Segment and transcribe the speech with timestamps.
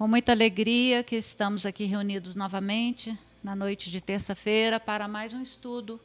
[0.00, 5.42] Com muita alegria que estamos aqui reunidos novamente na noite de terça-feira para mais um
[5.42, 6.00] estudo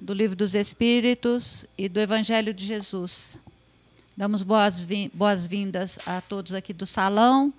[0.00, 3.36] do Livro dos Espíritos e do Evangelho de Jesus.
[4.16, 7.52] Damos boas-vindas a todos aqui do salão,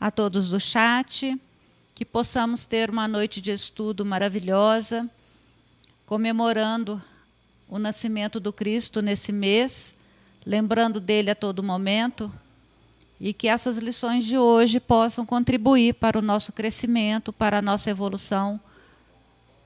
[0.00, 1.40] a todos do chat,
[1.94, 5.08] que possamos ter uma noite de estudo maravilhosa,
[6.06, 7.00] comemorando
[7.68, 9.94] o nascimento do Cristo nesse mês,
[10.44, 12.32] lembrando dele a todo momento
[13.20, 17.90] e que essas lições de hoje possam contribuir para o nosso crescimento, para a nossa
[17.90, 18.58] evolução,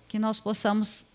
[0.08, 1.06] que nós possamos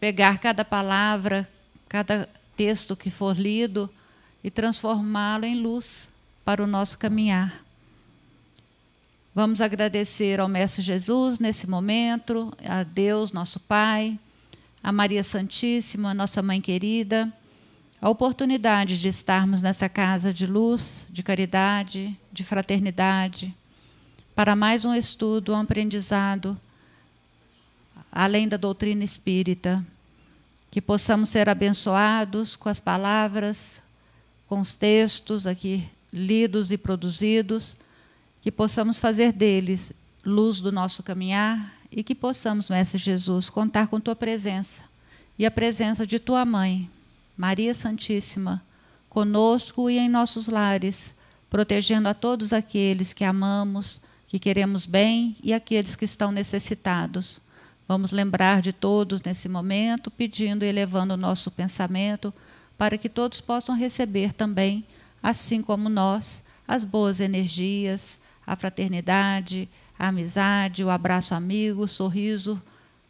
[0.00, 1.48] pegar cada palavra,
[1.88, 3.88] cada texto que for lido
[4.42, 6.10] e transformá-lo em luz
[6.44, 7.64] para o nosso caminhar.
[9.32, 14.18] Vamos agradecer ao Mestre Jesus nesse momento, a Deus, nosso Pai,
[14.82, 17.32] a Maria Santíssima, nossa Mãe querida
[18.00, 23.54] a oportunidade de estarmos nessa casa de luz, de caridade, de fraternidade,
[24.34, 26.58] para mais um estudo, um aprendizado,
[28.12, 29.84] além da doutrina espírita,
[30.70, 33.82] que possamos ser abençoados com as palavras,
[34.46, 37.76] com os textos aqui lidos e produzidos,
[38.40, 39.92] que possamos fazer deles
[40.24, 44.82] luz do nosso caminhar e que possamos, Mestre Jesus, contar com tua presença
[45.36, 46.88] e a presença de tua mãe,
[47.38, 48.64] Maria Santíssima,
[49.08, 51.14] conosco e em nossos lares,
[51.48, 57.38] protegendo a todos aqueles que amamos, que queremos bem e aqueles que estão necessitados.
[57.86, 62.34] Vamos lembrar de todos nesse momento, pedindo e elevando o nosso pensamento
[62.76, 64.84] para que todos possam receber também,
[65.22, 72.60] assim como nós, as boas energias, a fraternidade, a amizade, o abraço amigo, o sorriso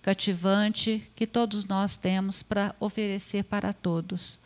[0.08, 4.38] cativante que todos nós temos para oferecer para todos.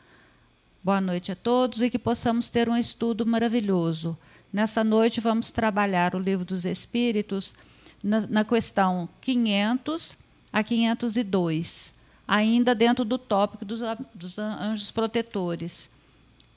[0.83, 4.19] Boa noite a todos e que possamos ter um estudo maravilhoso.
[4.53, 7.55] Nessa noite vamos trabalhar o Livro dos Espíritos
[8.03, 10.19] na, na questão 500
[10.53, 11.95] a 502,
[12.27, 13.79] ainda dentro do tópico dos,
[14.13, 15.89] dos anjos protetores.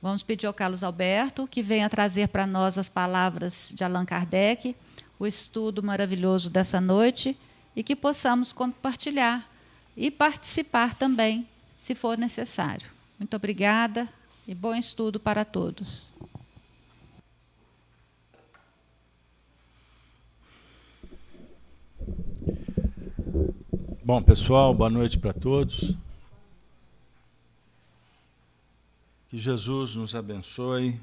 [0.02, 4.76] Vamos pedir ao Carlos Alberto que venha trazer para nós as palavras de Allan Kardec,
[5.20, 7.38] o estudo maravilhoso dessa noite
[7.76, 9.50] e que possamos compartilhar
[9.96, 12.90] e participar também, se for necessário.
[13.20, 14.10] Muito obrigada
[14.48, 16.14] e bom estudo para todos.
[24.04, 25.96] Bom, pessoal, boa noite para todos.
[29.30, 31.00] Que Jesus nos abençoe.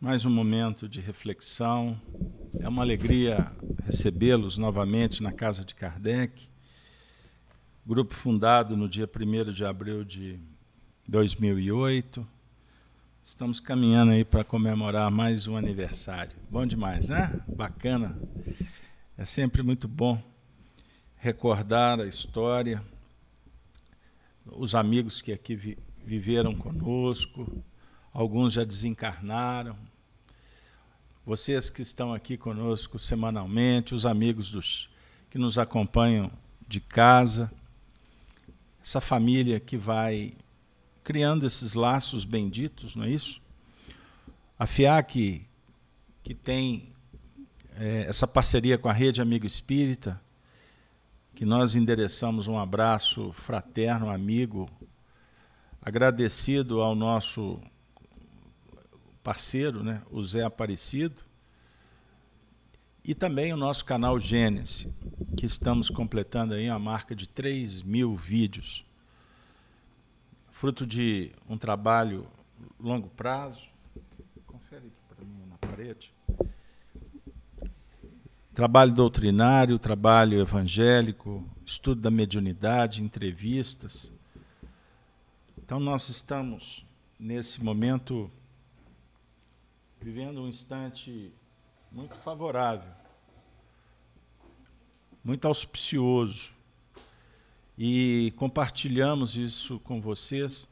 [0.00, 2.00] Mais um momento de reflexão.
[2.60, 3.50] É uma alegria
[3.84, 6.48] recebê-los novamente na casa de Kardec.
[7.84, 10.38] Grupo fundado no dia 1 de abril de
[11.08, 12.24] 2008.
[13.24, 16.36] Estamos caminhando aí para comemorar mais um aniversário.
[16.48, 17.40] Bom demais, né?
[17.48, 18.16] Bacana.
[19.16, 20.22] É sempre muito bom
[21.16, 22.80] recordar a história,
[24.46, 25.76] os amigos que aqui vi
[26.06, 27.62] viveram conosco,
[28.20, 29.76] alguns já desencarnaram,
[31.24, 34.90] vocês que estão aqui conosco semanalmente, os amigos dos,
[35.30, 36.28] que nos acompanham
[36.66, 37.48] de casa,
[38.82, 40.34] essa família que vai
[41.04, 43.40] criando esses laços benditos, não é isso?
[44.58, 45.46] A FIAC,
[46.24, 46.88] que tem
[47.76, 50.20] é, essa parceria com a Rede Amigo Espírita,
[51.36, 54.68] que nós endereçamos um abraço fraterno, amigo,
[55.80, 57.60] agradecido ao nosso
[59.28, 61.22] parceiro, né, o Zé Aparecido,
[63.04, 64.90] e também o nosso canal Gênesis,
[65.36, 68.86] que estamos completando aí a marca de 3 mil vídeos,
[70.50, 72.26] fruto de um trabalho
[72.80, 73.68] longo prazo.
[74.46, 76.10] Confere aqui para mim na parede.
[78.54, 84.10] Trabalho doutrinário, trabalho evangélico, estudo da mediunidade, entrevistas.
[85.58, 86.86] Então, nós estamos,
[87.20, 88.30] nesse momento,
[90.00, 91.32] vivendo um instante
[91.90, 92.90] muito favorável,
[95.24, 96.52] muito auspicioso.
[97.76, 100.68] E compartilhamos isso com vocês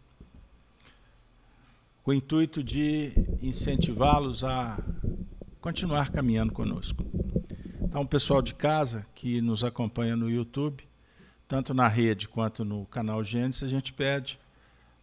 [2.06, 3.12] com o intuito de
[3.42, 4.78] incentivá-los a
[5.60, 7.04] continuar caminhando conosco.
[7.82, 10.84] Então, o pessoal de casa que nos acompanha no YouTube,
[11.48, 14.38] tanto na rede quanto no canal Gênesis, a gente pede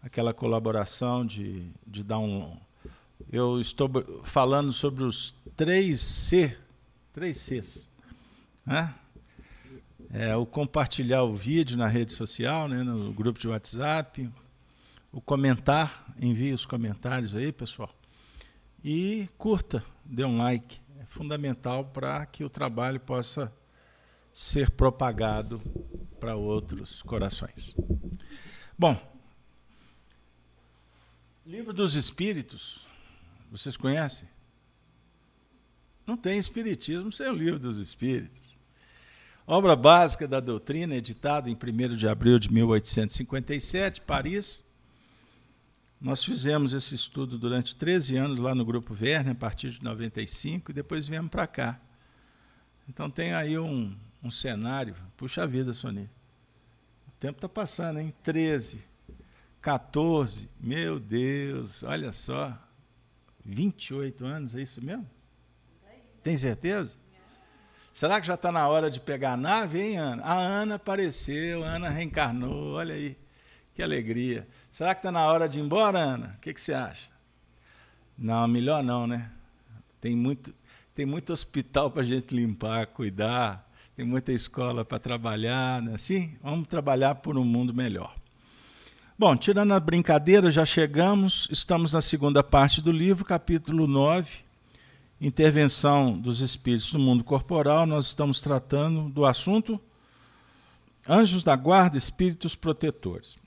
[0.01, 2.57] aquela colaboração de, de dar um,
[3.33, 3.89] eu estou
[4.23, 6.55] falando sobre os três C,
[7.11, 7.89] três Cs.
[8.63, 8.93] Né?
[10.11, 14.29] É, o compartilhar o vídeo na rede social, né, no grupo de WhatsApp,
[15.11, 17.89] o comentar, envie os comentários aí, pessoal.
[18.83, 20.79] E curta, dê um like.
[20.99, 23.51] é fundamental para que o trabalho possa
[24.31, 25.59] ser propagado
[26.19, 27.75] para outros corações.
[28.77, 28.95] Bom,
[31.47, 32.85] Livro dos Espíritos,
[33.53, 34.27] vocês conhecem?
[36.07, 38.57] Não tem Espiritismo sem o Livro dos Espíritos.
[39.45, 44.67] Obra básica da doutrina, editada em 1 de abril de 1857, Paris.
[46.01, 50.71] Nós fizemos esse estudo durante 13 anos lá no Grupo Verne, a partir de 95,
[50.71, 51.79] e depois viemos para cá.
[52.89, 54.95] Então tem aí um, um cenário.
[55.15, 56.09] Puxa vida, Sonia.
[57.07, 58.11] O tempo está passando, hein?
[58.23, 58.83] 13,
[59.61, 62.59] 14, meu Deus, olha só.
[63.45, 65.09] 28 anos, é isso mesmo?
[66.21, 66.95] Tem certeza?
[67.91, 70.23] Será que já está na hora de pegar a nave, hein, Ana?
[70.23, 73.15] A Ana apareceu, a Ana reencarnou, olha aí,
[73.75, 74.47] que alegria.
[74.71, 76.35] Será que está na hora de ir embora, Ana?
[76.37, 77.07] O que, que você acha?
[78.17, 79.29] Não, melhor não, né?
[80.01, 80.53] Tem muito,
[80.93, 85.97] tem muito hospital para a gente limpar, cuidar, tem muita escola para trabalhar, né?
[85.97, 88.15] Sim, vamos trabalhar por um mundo melhor.
[89.15, 94.39] Bom, tirando a brincadeira, já chegamos, estamos na segunda parte do livro, capítulo 9,
[95.21, 99.79] intervenção dos espíritos no mundo corporal, nós estamos tratando do assunto
[101.07, 103.37] anjos da guarda, espíritos protetores.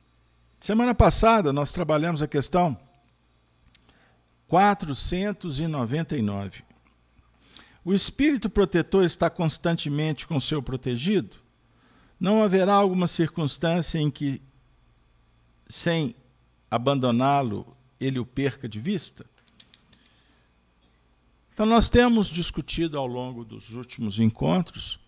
[0.60, 2.78] Semana passada nós trabalhamos a questão
[4.46, 6.62] 499.
[7.84, 11.38] O espírito protetor está constantemente com seu protegido?
[12.20, 14.40] Não haverá alguma circunstância em que,
[15.68, 16.14] sem
[16.70, 19.26] abandoná-lo, ele o perca de vista?
[21.52, 25.00] Então, nós temos discutido ao longo dos últimos encontros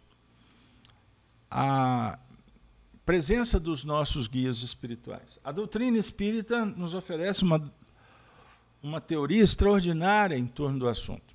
[1.50, 2.19] a
[3.05, 5.38] presença dos nossos guias espirituais.
[5.43, 7.72] A doutrina espírita nos oferece uma,
[8.82, 11.34] uma teoria extraordinária em torno do assunto.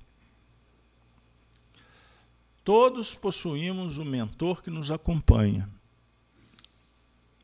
[2.64, 5.68] Todos possuímos um mentor que nos acompanha.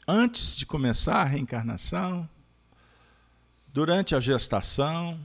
[0.07, 2.29] Antes de começar a reencarnação,
[3.73, 5.19] durante a gestação,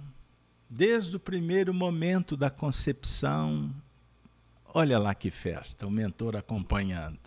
[0.70, 3.74] desde o primeiro momento da concepção.
[4.74, 7.20] Olha lá que festa, o mentor acompanhando.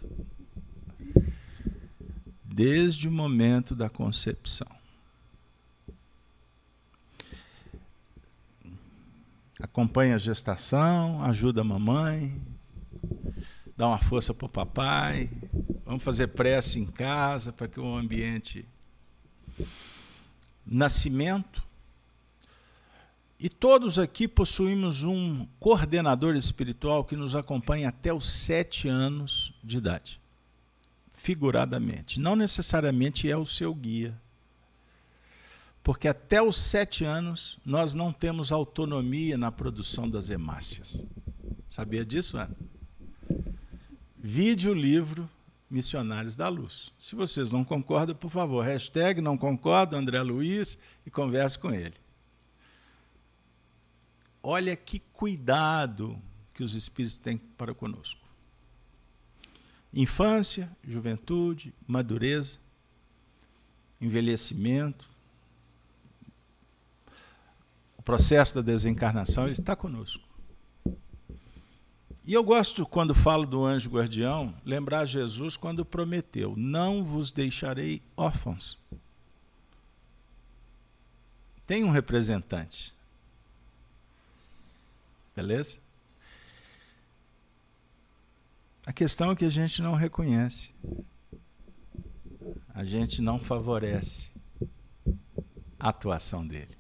[2.45, 4.69] Desde o momento da concepção.
[9.61, 12.41] Acompanha a gestação, ajuda a mamãe,
[13.79, 15.31] dá uma força para o papai.
[15.87, 18.67] Vamos fazer prece em casa para que o ambiente.
[20.67, 21.63] Nascimento,
[23.41, 29.79] e todos aqui possuímos um coordenador espiritual que nos acompanha até os sete anos de
[29.79, 30.21] idade,
[31.15, 32.19] figuradamente.
[32.19, 34.21] Não necessariamente é o seu guia.
[35.85, 41.07] Porque até os sete anos nós não temos autonomia na produção das hemácias.
[41.67, 42.55] Sabia disso, Ana?
[44.21, 45.29] Vide o livro
[45.71, 46.93] Missionários da Luz.
[46.99, 51.95] Se vocês não concordam, por favor, hashtag não concordo, André Luiz, e converse com ele.
[54.43, 56.21] Olha que cuidado
[56.53, 58.21] que os espíritos têm para conosco.
[59.93, 62.59] Infância, juventude, madureza,
[64.01, 65.09] envelhecimento,
[67.97, 70.28] o processo da desencarnação, ele está conosco.
[72.29, 78.03] E eu gosto, quando falo do anjo guardião, lembrar Jesus quando prometeu: Não vos deixarei
[78.15, 78.79] órfãos.
[81.67, 82.93] Tem um representante.
[85.35, 85.79] Beleza?
[88.85, 90.75] A questão é que a gente não reconhece.
[92.75, 94.31] A gente não favorece
[95.81, 96.77] a atuação dele.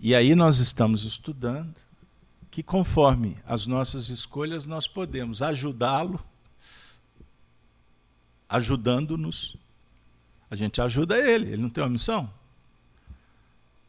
[0.00, 1.83] E aí nós estamos estudando
[2.54, 6.24] que conforme as nossas escolhas nós podemos ajudá-lo
[8.48, 9.56] ajudando-nos.
[10.48, 12.32] A gente ajuda ele, ele não tem uma missão.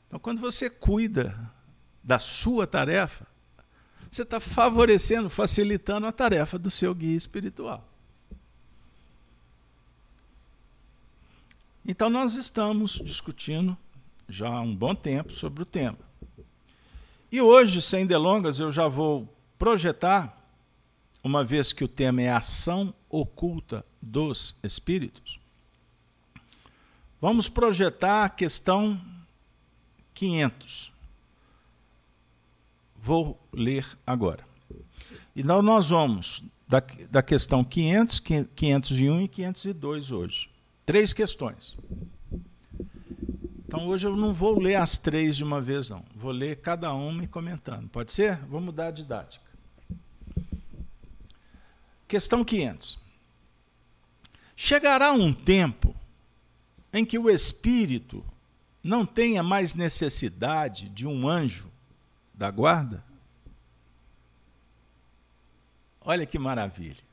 [0.07, 1.39] Então quando você cuida
[2.03, 3.27] da sua tarefa,
[4.09, 7.87] você está favorecendo, facilitando a tarefa do seu guia espiritual.
[11.85, 13.77] Então, nós estamos discutindo
[14.27, 16.04] já há um bom tempo sobre o tema.
[17.35, 19.27] E hoje, sem delongas, eu já vou
[19.59, 20.41] projetar,
[21.21, 25.37] uma vez que o tema é ação oculta dos espíritos,
[27.19, 28.97] vamos projetar a questão
[30.13, 30.93] 500
[32.95, 34.47] vou ler agora.
[35.35, 38.19] E então nós vamos da, da questão 500,
[38.55, 40.49] 501 e 502 hoje.
[40.85, 41.77] Três questões.
[43.75, 46.01] Então hoje eu não vou ler as três de uma vez, não.
[46.15, 47.89] Vou ler cada uma e comentando.
[47.89, 48.37] Pode ser?
[48.45, 49.43] Vamos mudar a didática.
[52.07, 52.97] Questão 500.
[54.55, 55.93] Chegará um tempo
[56.93, 58.23] em que o espírito
[58.81, 61.69] não tenha mais necessidade de um anjo
[62.33, 63.03] da guarda?
[65.99, 67.03] Olha que maravilha.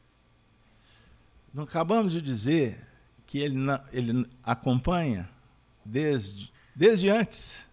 [1.52, 2.86] Não acabamos de dizer
[3.26, 3.56] que ele,
[3.92, 5.28] ele acompanha
[5.84, 7.68] desde, desde antes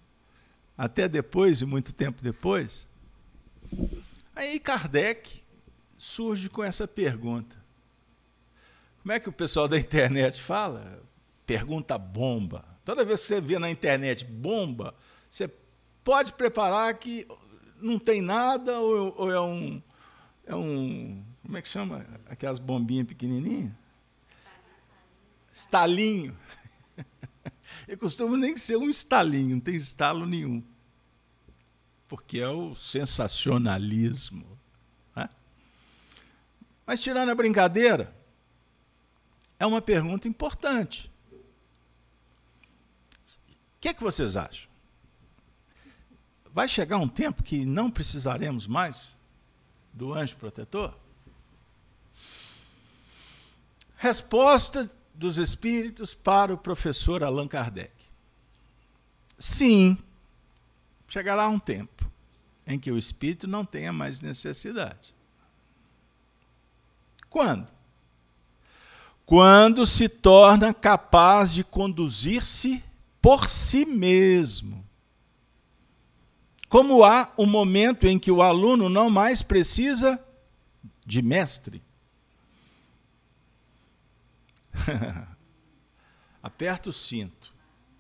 [0.77, 2.88] até depois, e muito tempo depois.
[4.34, 5.44] Aí Kardec
[5.98, 7.58] surge com essa pergunta.
[9.01, 11.03] Como é que o pessoal da internet fala?
[11.46, 12.63] Pergunta bomba.
[12.86, 14.96] Toda vez que você vê na internet bomba,
[15.29, 15.51] você
[16.03, 17.27] pode preparar que
[17.82, 19.82] não tem nada ou, ou é um
[20.46, 23.72] é um como é que chama aquelas bombinhas pequenininhas?
[25.51, 26.38] Estalinho.
[27.88, 30.63] E costuma nem ser um estalinho, não tem estalo nenhum.
[32.07, 34.45] Porque é o sensacionalismo.
[35.15, 35.29] Né?
[36.85, 38.15] Mas, tirando a brincadeira,
[39.59, 41.11] é uma pergunta importante.
[41.31, 44.69] O que é que vocês acham?
[46.51, 49.17] Vai chegar um tempo que não precisaremos mais
[49.93, 50.97] do anjo protetor?
[53.95, 57.91] Resposta dos espíritos para o professor Allan Kardec.
[59.38, 59.97] Sim,
[61.09, 62.09] chegará um tempo
[62.65, 65.13] em que o espírito não tenha mais necessidade.
[67.29, 67.67] Quando?
[69.25, 72.81] Quando se torna capaz de conduzir-se
[73.21, 74.85] por si mesmo.
[76.69, 80.17] Como há um momento em que o aluno não mais precisa
[81.05, 81.83] de mestre.
[86.41, 87.53] Aperta o cinto.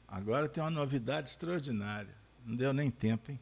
[0.07, 2.15] Agora tem uma novidade extraordinária.
[2.45, 3.39] Não deu nem tempo, hein?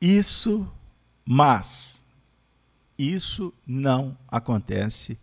[0.00, 0.70] Isso,
[1.24, 2.04] mas,
[2.96, 5.18] isso não acontece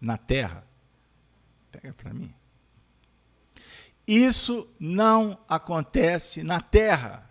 [0.00, 0.66] na Terra.
[1.70, 2.34] Pega para mim.
[4.06, 7.30] Isso não acontece na Terra.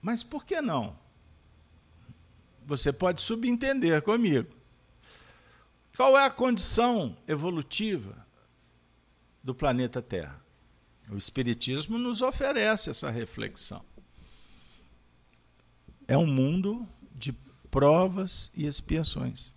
[0.00, 1.01] Mas por que não?
[2.66, 4.50] Você pode subentender comigo.
[5.96, 8.26] Qual é a condição evolutiva
[9.42, 10.42] do planeta Terra?
[11.10, 13.84] O Espiritismo nos oferece essa reflexão.
[16.08, 17.32] É um mundo de
[17.70, 19.54] provas e expiações.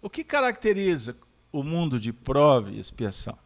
[0.00, 1.16] O que caracteriza
[1.50, 3.38] o mundo de prova e expiação?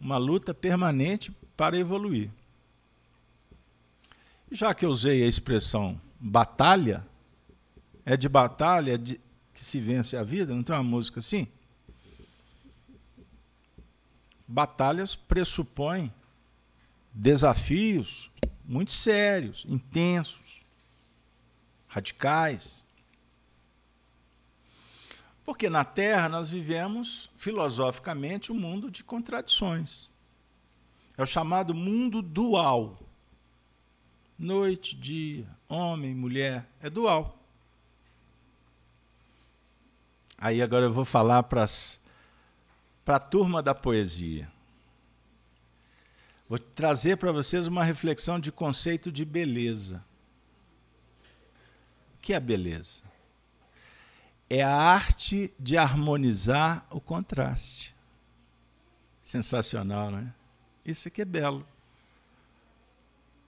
[0.00, 2.30] Uma luta permanente para evoluir
[4.54, 7.06] já que eu usei a expressão batalha,
[8.04, 9.20] é de batalha de,
[9.54, 11.46] que se vence a vida, não tem uma música assim?
[14.46, 16.12] Batalhas pressupõem
[17.12, 18.30] desafios
[18.64, 20.62] muito sérios, intensos,
[21.88, 22.82] radicais.
[25.44, 30.08] Porque na Terra nós vivemos, filosoficamente, um mundo de contradições.
[31.16, 32.98] É o chamado mundo dual
[34.38, 37.38] noite, dia, homem, mulher, é dual.
[40.36, 41.66] Aí agora eu vou falar para
[43.06, 44.50] a turma da poesia.
[46.48, 50.04] Vou trazer para vocês uma reflexão de conceito de beleza.
[52.16, 53.02] O que é beleza?
[54.50, 57.94] É a arte de harmonizar o contraste.
[59.22, 60.34] Sensacional, não é?
[60.84, 61.66] Isso aqui é belo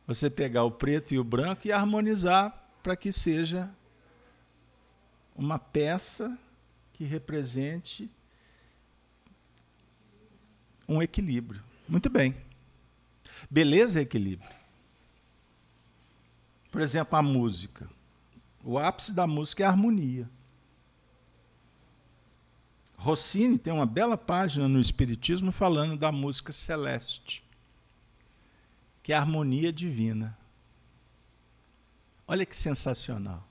[0.06, 3.70] você pegar o preto e o branco e harmonizar para que seja
[5.34, 6.38] uma peça
[6.92, 8.10] que represente
[10.86, 11.62] um equilíbrio.
[11.88, 12.36] Muito bem.
[13.50, 14.48] Beleza é equilíbrio.
[16.70, 17.88] Por exemplo, a música.
[18.62, 20.28] O ápice da música é a harmonia.
[22.96, 27.43] Rossini tem uma bela página no Espiritismo falando da música celeste
[29.04, 30.36] que é a harmonia divina.
[32.26, 33.46] Olha que sensacional.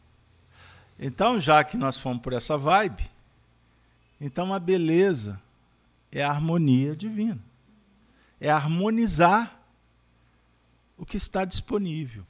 [0.99, 3.07] Então, já que nós fomos por essa vibe,
[4.19, 5.39] então a beleza
[6.11, 7.39] é a harmonia divina.
[8.41, 9.61] É harmonizar
[10.97, 12.25] o que está disponível.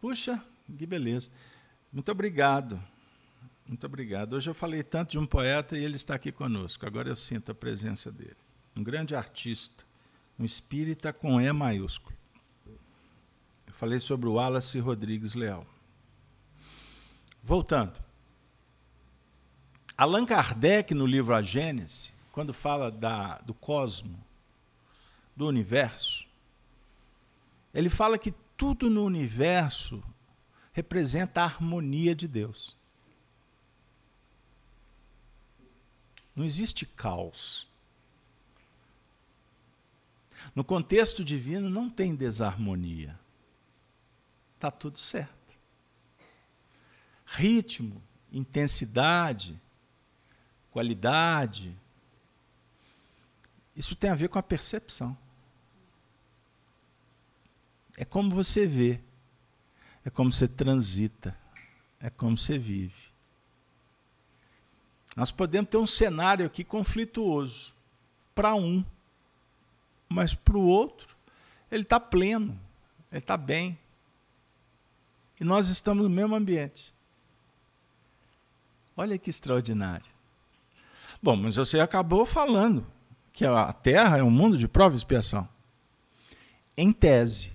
[0.00, 0.42] Puxa,
[0.78, 1.30] que beleza.
[1.92, 2.82] Muito obrigado.
[3.66, 4.32] Muito obrigado.
[4.32, 6.86] Hoje eu falei tanto de um poeta e ele está aqui conosco.
[6.86, 8.36] Agora eu sinto a presença dele.
[8.74, 9.87] Um grande artista
[10.38, 12.16] um espírita com E maiúsculo.
[13.66, 15.66] Eu falei sobre o Wallace Rodrigues Leal.
[17.42, 17.98] Voltando.
[19.96, 24.22] Allan Kardec, no livro A Gênese, quando fala da, do cosmo,
[25.34, 26.26] do universo,
[27.74, 30.02] ele fala que tudo no universo
[30.72, 32.76] representa a harmonia de Deus.
[36.34, 37.66] Não existe caos.
[40.54, 43.18] No contexto divino não tem desarmonia.
[44.54, 45.32] Está tudo certo.
[47.26, 48.02] Ritmo,
[48.32, 49.60] intensidade,
[50.70, 51.76] qualidade.
[53.76, 55.16] Isso tem a ver com a percepção.
[57.96, 59.00] É como você vê,
[60.04, 61.36] é como você transita,
[62.00, 63.08] é como você vive.
[65.16, 67.74] Nós podemos ter um cenário aqui conflituoso
[68.34, 68.84] para um,
[70.08, 71.16] mas para o outro,
[71.70, 72.58] ele está pleno,
[73.12, 73.78] ele está bem.
[75.38, 76.92] E nós estamos no mesmo ambiente.
[78.96, 80.06] Olha que extraordinário.
[81.22, 82.86] Bom, mas você acabou falando
[83.32, 85.48] que a Terra é um mundo de prova e expiação.
[86.76, 87.52] Em tese.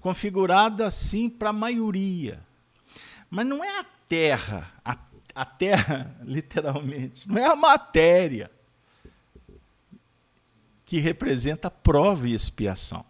[0.00, 2.40] Configurada assim para a maioria.
[3.28, 4.96] Mas não é a Terra, a,
[5.34, 8.50] a Terra, literalmente, não é a matéria
[10.88, 13.04] que representa prova e expiação.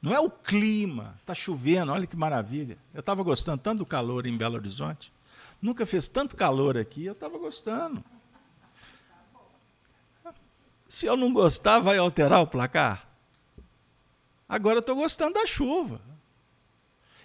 [0.00, 2.78] Não é o clima, está chovendo, olha que maravilha.
[2.94, 5.12] Eu estava gostando tanto do calor em Belo Horizonte.
[5.60, 8.04] Nunca fez tanto calor aqui, eu estava gostando.
[10.88, 13.08] Se eu não gostar, vai alterar o placar?
[14.48, 16.00] Agora estou gostando da chuva.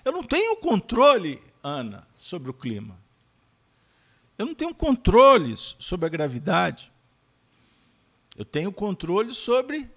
[0.03, 2.97] Eu não tenho controle, Ana, sobre o clima.
[4.35, 6.91] Eu não tenho controle sobre a gravidade.
[8.37, 9.89] Eu tenho controle sobre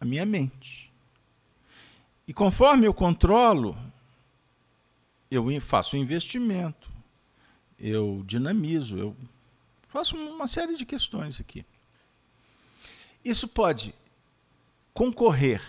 [0.00, 0.92] a minha mente.
[2.26, 3.76] E conforme eu controlo,
[5.30, 6.96] eu faço um investimento
[7.78, 9.16] eu dinamizo, eu
[9.88, 11.64] faço uma série de questões aqui.
[13.24, 13.94] Isso pode
[14.94, 15.62] concorrer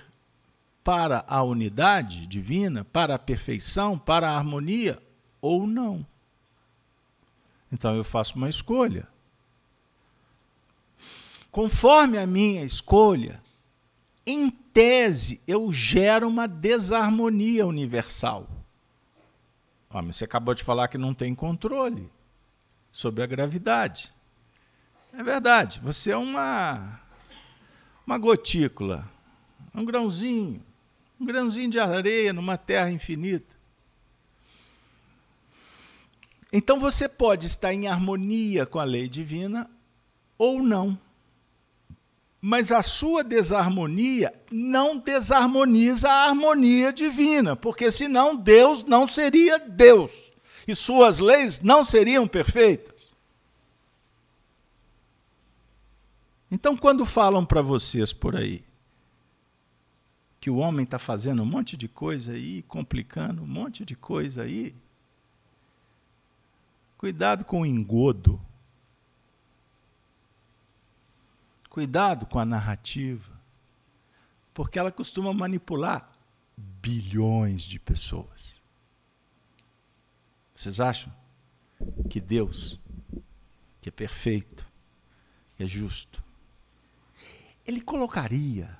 [0.83, 5.01] para a unidade divina, para a perfeição, para a harmonia
[5.41, 6.05] ou não.
[7.71, 9.07] Então eu faço uma escolha.
[11.51, 13.41] Conforme a minha escolha,
[14.25, 18.47] em tese, eu gero uma desarmonia universal.
[19.89, 22.11] Ah, você acabou de falar que não tem controle
[22.91, 24.13] sobre a gravidade.
[25.13, 26.99] É verdade, você é uma,
[28.05, 29.09] uma gotícula,
[29.73, 30.61] um grãozinho,
[31.19, 33.55] um grãozinho de areia numa terra infinita.
[36.51, 39.69] Então você pode estar em harmonia com a lei divina
[40.37, 40.99] ou não
[42.47, 50.31] mas a sua desarmonia não desarmoniza a harmonia divina, porque senão Deus não seria Deus
[50.65, 53.13] e suas leis não seriam perfeitas.
[56.49, 58.63] Então, quando falam para vocês por aí
[60.39, 64.43] que o homem está fazendo um monte de coisa aí, complicando um monte de coisa
[64.43, 64.73] aí,
[66.97, 68.39] cuidado com o engodo
[71.77, 73.39] Cuidado com a narrativa,
[74.51, 76.11] porque ela costuma manipular
[76.57, 78.59] bilhões de pessoas.
[80.55, 81.13] Vocês acham
[82.09, 82.79] que Deus,
[83.79, 84.65] que é perfeito,
[85.55, 86.23] que é justo,
[87.63, 88.75] ele colocaria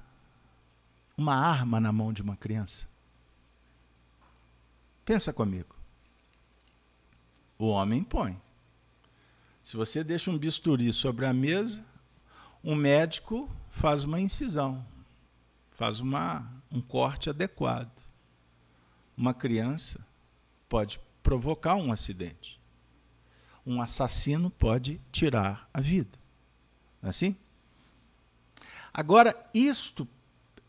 [1.16, 2.90] uma arma na mão de uma criança?
[5.06, 5.76] Pensa comigo.
[7.60, 8.42] O homem põe.
[9.62, 11.86] Se você deixa um bisturi sobre a mesa,
[12.68, 14.86] um médico faz uma incisão,
[15.72, 17.90] faz uma, um corte adequado.
[19.16, 20.06] Uma criança
[20.68, 22.60] pode provocar um acidente.
[23.66, 26.20] Um assassino pode tirar a vida.
[27.02, 27.38] Não é assim?
[28.94, 30.06] Agora, isto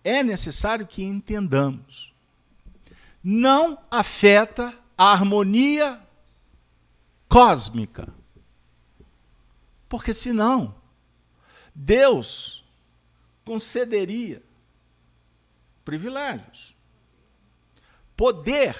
[0.05, 2.15] é necessário que entendamos.
[3.25, 6.01] Não afeta a harmonia
[7.29, 8.15] cósmica.
[9.89, 10.78] Porque senão
[11.81, 12.65] Deus
[13.45, 14.43] concederia
[15.85, 16.77] privilégios,
[18.17, 18.77] poder,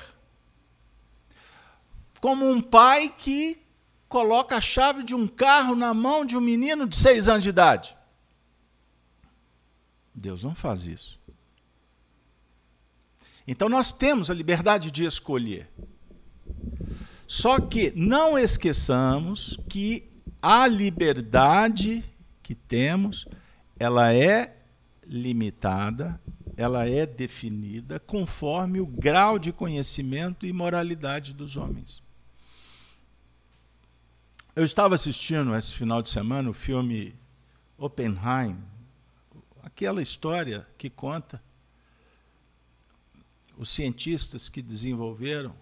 [2.21, 3.63] como um pai que
[4.09, 7.51] coloca a chave de um carro na mão de um menino de seis anos de
[7.51, 7.97] idade.
[10.13, 11.21] Deus não faz isso.
[13.47, 15.71] Então nós temos a liberdade de escolher.
[17.29, 20.11] Só que não esqueçamos que
[20.43, 22.05] a liberdade
[22.49, 23.27] que temos,
[23.79, 24.57] ela é
[25.07, 26.19] limitada,
[26.57, 32.03] ela é definida conforme o grau de conhecimento e moralidade dos homens.
[34.57, 37.15] Eu estava assistindo esse final de semana o filme
[37.77, 38.57] Oppenheim,
[39.63, 41.43] aquela história que conta
[43.59, 45.55] os cientistas que desenvolveram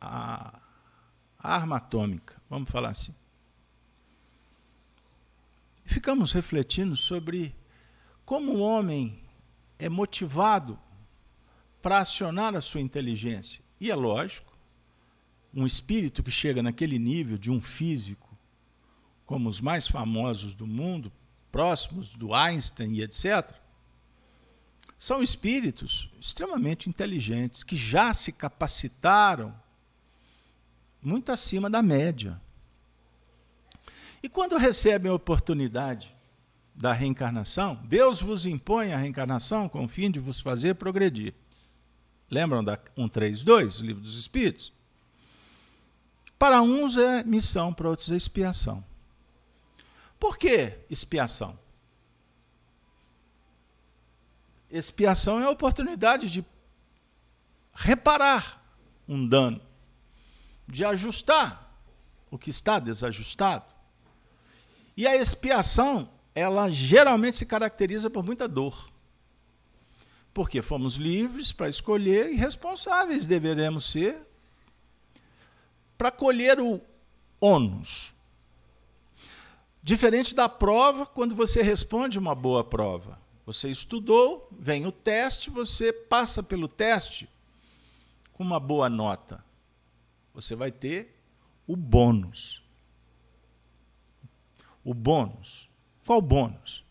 [0.00, 0.58] a
[1.38, 3.14] arma atômica, vamos falar assim.
[5.88, 7.56] Ficamos refletindo sobre
[8.22, 9.24] como o homem
[9.78, 10.78] é motivado
[11.80, 13.64] para acionar a sua inteligência.
[13.80, 14.52] E é lógico,
[15.52, 18.36] um espírito que chega naquele nível de um físico,
[19.24, 21.10] como os mais famosos do mundo,
[21.50, 23.50] próximos do Einstein e etc.,
[24.98, 29.58] são espíritos extremamente inteligentes que já se capacitaram
[31.02, 32.38] muito acima da média.
[34.22, 36.14] E quando recebem a oportunidade
[36.74, 41.34] da reencarnação, Deus vos impõe a reencarnação com o fim de vos fazer progredir.
[42.30, 44.72] Lembram da 132, o livro dos Espíritos?
[46.38, 48.84] Para uns é missão, para outros é expiação.
[50.20, 51.58] Por que expiação?
[54.70, 56.44] Expiação é a oportunidade de
[57.74, 58.62] reparar
[59.08, 59.60] um dano,
[60.66, 61.72] de ajustar
[62.30, 63.77] o que está desajustado.
[64.98, 68.90] E a expiação, ela geralmente se caracteriza por muita dor.
[70.34, 74.20] Porque fomos livres para escolher e responsáveis deveremos ser
[75.96, 76.80] para colher o
[77.40, 78.12] ônus.
[79.80, 83.20] Diferente da prova, quando você responde uma boa prova.
[83.46, 87.28] Você estudou, vem o teste, você passa pelo teste
[88.32, 89.44] com uma boa nota.
[90.34, 91.16] Você vai ter
[91.68, 92.67] o bônus.
[94.88, 95.68] O bônus.
[96.06, 96.82] Qual bônus?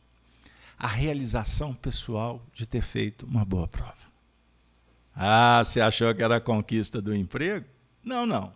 [0.77, 4.05] A realização pessoal de ter feito uma boa prova.
[5.15, 7.65] Ah, você achou que era a conquista do emprego?
[8.03, 8.53] Não, não.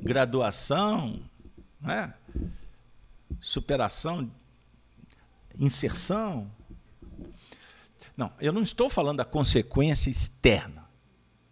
[0.00, 1.20] Graduação,
[1.78, 2.14] né?
[3.38, 4.30] superação,
[5.58, 6.50] inserção,
[8.16, 10.88] não, eu não estou falando da consequência externa.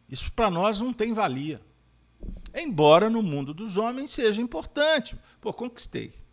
[0.09, 1.61] Isso para nós não tem valia.
[2.55, 5.19] Embora no mundo dos homens seja importante.
[5.39, 6.25] Pô, conquistei.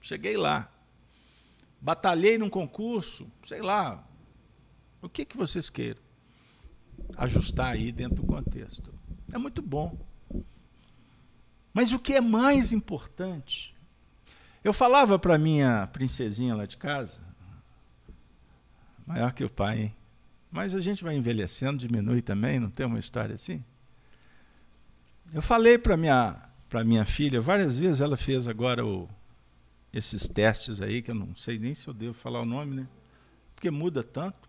[0.00, 0.70] Cheguei lá.
[1.80, 4.06] Batalhei num concurso, sei lá.
[5.00, 6.00] O que, que vocês queiram?
[7.16, 8.92] Ajustar aí dentro do contexto.
[9.32, 9.98] É muito bom.
[11.72, 13.74] Mas o que é mais importante?
[14.62, 17.20] Eu falava para minha princesinha lá de casa,
[19.10, 19.96] Maior que o pai, hein?
[20.52, 23.64] Mas a gente vai envelhecendo, diminui também, não tem uma história assim?
[25.32, 26.36] Eu falei para minha
[26.68, 29.08] para minha filha várias vezes, ela fez agora o,
[29.92, 32.88] esses testes aí que eu não sei nem se eu devo falar o nome, né?
[33.54, 34.48] Porque muda tanto.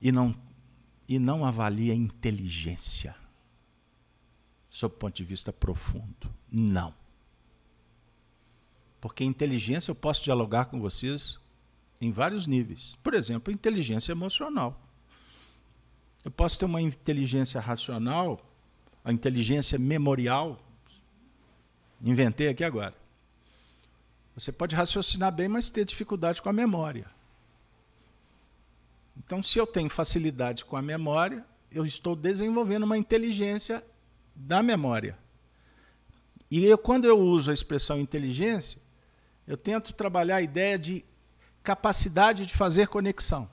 [0.00, 0.34] E não
[1.06, 3.16] e não avalia a inteligência
[4.68, 6.32] sob o ponto de vista profundo.
[6.50, 6.94] Não.
[9.00, 11.40] Porque inteligência eu posso dialogar com vocês
[12.00, 12.96] em vários níveis.
[13.02, 14.80] Por exemplo, inteligência emocional.
[16.24, 18.40] Eu posso ter uma inteligência racional,
[19.04, 20.60] a inteligência memorial.
[22.02, 22.94] Inventei aqui agora.
[24.34, 27.06] Você pode raciocinar bem, mas ter dificuldade com a memória.
[29.16, 33.84] Então, se eu tenho facilidade com a memória, eu estou desenvolvendo uma inteligência
[34.34, 35.18] da memória.
[36.50, 38.80] E eu, quando eu uso a expressão inteligência,
[39.46, 41.04] eu tento trabalhar a ideia de
[41.62, 43.48] capacidade de fazer conexão,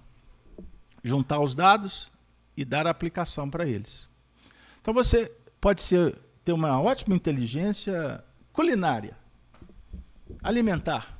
[1.04, 2.12] juntar os dados
[2.56, 4.10] e dar aplicação para eles.
[4.82, 8.24] Então você pode ser, ter uma ótima inteligência
[8.58, 9.16] culinária,
[10.44, 11.18] alimentar,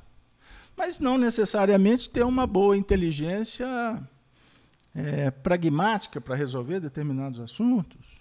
[0.76, 3.66] mas não necessariamente ter uma boa inteligência
[4.94, 8.18] é, pragmática para resolver determinados assuntos,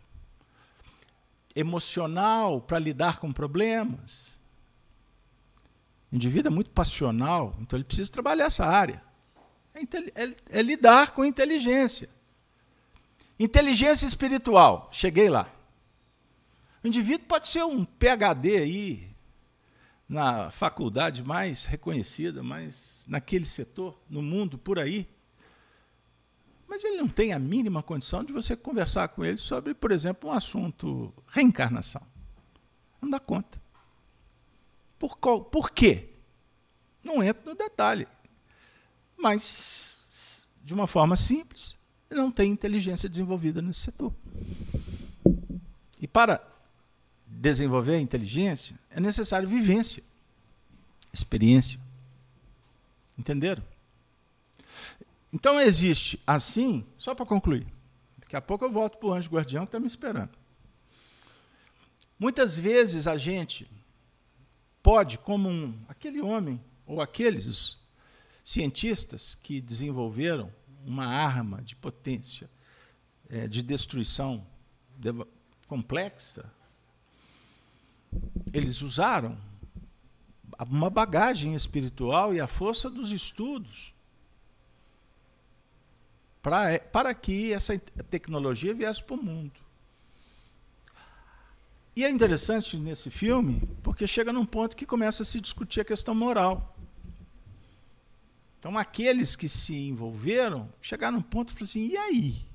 [1.55, 4.37] emocional para lidar com problemas
[6.11, 9.01] o indivíduo é muito passional, então ele precisa trabalhar essa área.
[9.73, 12.09] É, é, é lidar com inteligência.
[13.39, 15.51] Inteligência espiritual, cheguei lá.
[16.87, 19.09] O indivíduo pode ser um PhD aí,
[20.07, 25.05] na faculdade mais reconhecida, mais naquele setor, no mundo, por aí.
[26.65, 30.29] Mas ele não tem a mínima condição de você conversar com ele sobre, por exemplo,
[30.29, 32.01] um assunto reencarnação.
[33.01, 33.61] Não dá conta.
[34.97, 36.07] Por, qual, por quê?
[37.03, 38.07] Não entro no detalhe.
[39.17, 41.75] Mas, de uma forma simples,
[42.09, 44.13] não tem inteligência desenvolvida nesse setor.
[45.99, 46.55] E para
[47.37, 50.03] desenvolver a inteligência, é necessário vivência,
[51.13, 51.79] experiência.
[53.17, 53.63] Entenderam?
[55.31, 57.67] Então existe assim, só para concluir.
[58.17, 60.31] Daqui a pouco eu volto para o anjo guardião que está me esperando.
[62.19, 63.69] Muitas vezes a gente
[64.81, 67.77] pode, como um, aquele homem ou aqueles
[68.43, 70.51] cientistas que desenvolveram
[70.83, 72.49] uma arma de potência,
[73.29, 74.45] é, de destruição
[75.67, 76.51] complexa,
[78.53, 79.37] eles usaram
[80.69, 83.93] uma bagagem espiritual e a força dos estudos
[86.41, 87.77] para, para que essa
[88.09, 89.59] tecnologia viesse para o mundo.
[91.95, 95.85] E é interessante nesse filme, porque chega num ponto que começa a se discutir a
[95.85, 96.77] questão moral.
[98.59, 102.45] Então, aqueles que se envolveram chegaram num ponto e falaram assim: e aí?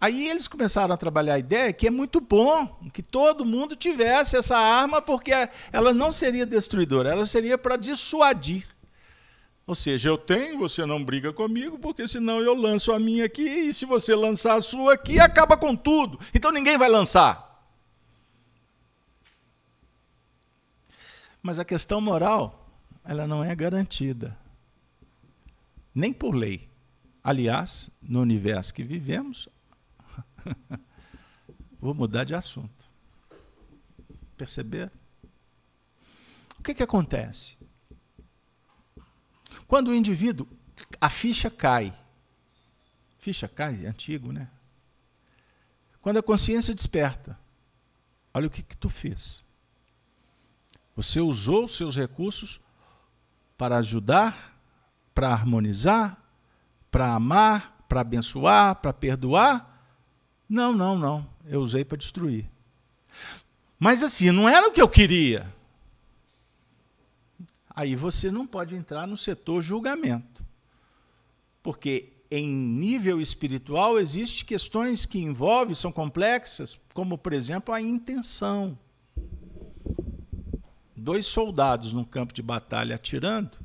[0.00, 4.36] Aí eles começaram a trabalhar a ideia que é muito bom que todo mundo tivesse
[4.36, 5.32] essa arma, porque
[5.72, 8.66] ela não seria destruidora, ela seria para dissuadir.
[9.66, 13.42] Ou seja, eu tenho, você não briga comigo, porque senão eu lanço a minha aqui,
[13.42, 16.20] e se você lançar a sua aqui, acaba com tudo.
[16.32, 17.44] Então ninguém vai lançar.
[21.42, 22.70] Mas a questão moral,
[23.04, 24.36] ela não é garantida.
[25.94, 26.68] Nem por lei.
[27.24, 29.48] Aliás, no universo que vivemos,
[31.80, 32.84] Vou mudar de assunto.
[34.36, 34.90] Perceber?
[36.58, 37.56] O que, que acontece?
[39.66, 40.46] Quando o indivíduo,
[41.00, 41.94] a ficha cai.
[43.18, 44.48] Ficha cai, é antigo, né?
[46.00, 47.38] Quando a consciência desperta,
[48.32, 49.44] olha o que, que tu fez.
[50.94, 52.60] Você usou os seus recursos
[53.58, 54.56] para ajudar,
[55.14, 56.22] para harmonizar,
[56.90, 59.75] para amar, para abençoar, para perdoar
[60.48, 61.26] não, não, não.
[61.46, 62.48] Eu usei para destruir.
[63.78, 65.52] Mas assim, não era o que eu queria.
[67.70, 70.44] Aí você não pode entrar no setor julgamento.
[71.62, 78.78] Porque em nível espiritual existem questões que envolvem, são complexas, como por exemplo a intenção.
[80.96, 83.58] Dois soldados num campo de batalha atirando,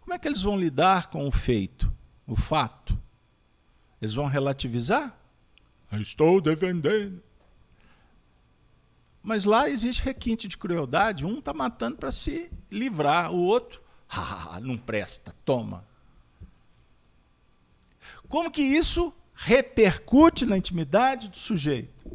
[0.00, 1.92] como é que eles vão lidar com o feito,
[2.26, 2.98] o fato?
[4.00, 5.17] Eles vão relativizar?
[5.92, 7.22] Estou defendendo.
[9.22, 11.26] Mas lá existe requinte de crueldade.
[11.26, 15.84] Um está matando para se livrar, o outro, ah, não presta, toma.
[18.28, 22.06] Como que isso repercute na intimidade do sujeito?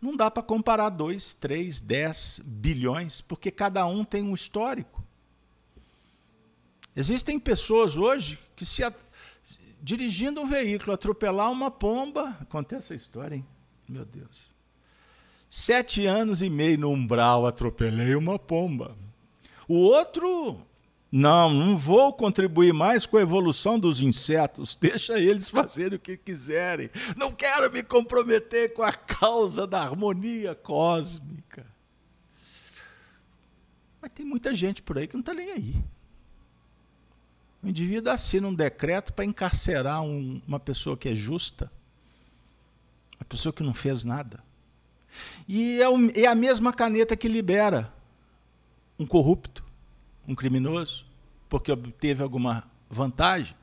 [0.00, 5.02] Não dá para comparar dois, três, dez bilhões, porque cada um tem um histórico.
[6.94, 8.82] Existem pessoas hoje que se
[9.82, 12.36] dirigindo um veículo, atropelar uma pomba.
[12.40, 13.46] Acontece essa história, hein?
[13.88, 14.52] Meu Deus.
[15.50, 18.96] Sete anos e meio no umbral, atropelei uma pomba.
[19.68, 20.64] O outro,
[21.10, 26.16] não, não vou contribuir mais com a evolução dos insetos, deixa eles fazerem o que
[26.16, 26.88] quiserem.
[27.16, 31.66] Não quero me comprometer com a causa da harmonia cósmica.
[34.00, 35.74] Mas tem muita gente por aí que não está nem aí.
[37.62, 41.70] O indivíduo assina um decreto para encarcerar um, uma pessoa que é justa,
[43.18, 44.42] uma pessoa que não fez nada.
[45.46, 47.92] E é, o, é a mesma caneta que libera
[48.98, 49.64] um corrupto,
[50.26, 51.06] um criminoso,
[51.48, 53.56] porque obteve alguma vantagem.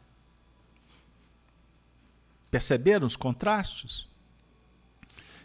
[2.50, 4.08] Perceberam os contrastes?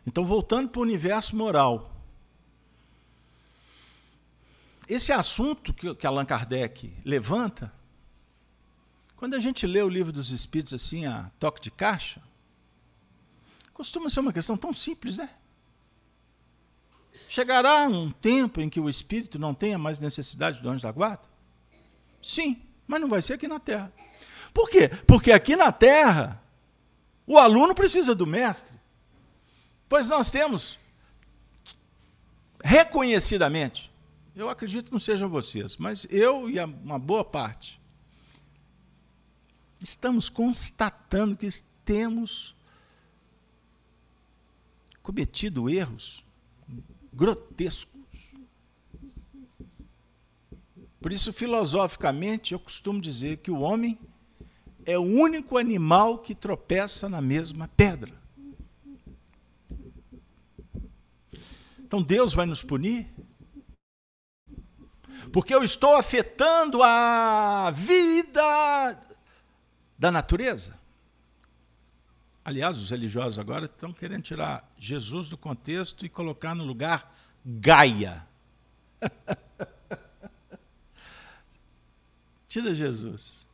[0.06, 1.90] Então, voltando para o universo moral.
[4.88, 7.72] Esse assunto que, que Allan Kardec levanta
[9.24, 12.20] quando a gente lê o livro dos Espíritos assim, a toque de caixa,
[13.72, 15.30] costuma ser uma questão tão simples, né?
[17.26, 21.22] Chegará um tempo em que o espírito não tenha mais necessidade do anjo da guarda?
[22.22, 23.90] Sim, mas não vai ser aqui na Terra.
[24.52, 24.90] Por quê?
[25.06, 26.42] Porque aqui na Terra,
[27.26, 28.76] o aluno precisa do mestre.
[29.88, 30.78] Pois nós temos,
[32.62, 33.90] reconhecidamente,
[34.36, 37.82] eu acredito que não sejam vocês, mas eu e uma boa parte,
[39.84, 41.46] estamos constatando que
[41.84, 42.56] temos
[45.02, 46.24] cometido erros
[47.12, 48.34] grotescos.
[51.00, 53.98] Por isso, filosoficamente, eu costumo dizer que o homem
[54.86, 58.14] é o único animal que tropeça na mesma pedra.
[61.78, 63.06] Então Deus vai nos punir?
[65.30, 69.13] Porque eu estou afetando a vida
[69.98, 70.78] da natureza.
[72.44, 78.26] Aliás, os religiosos agora estão querendo tirar Jesus do contexto e colocar no lugar Gaia.
[82.46, 83.48] Tira Jesus.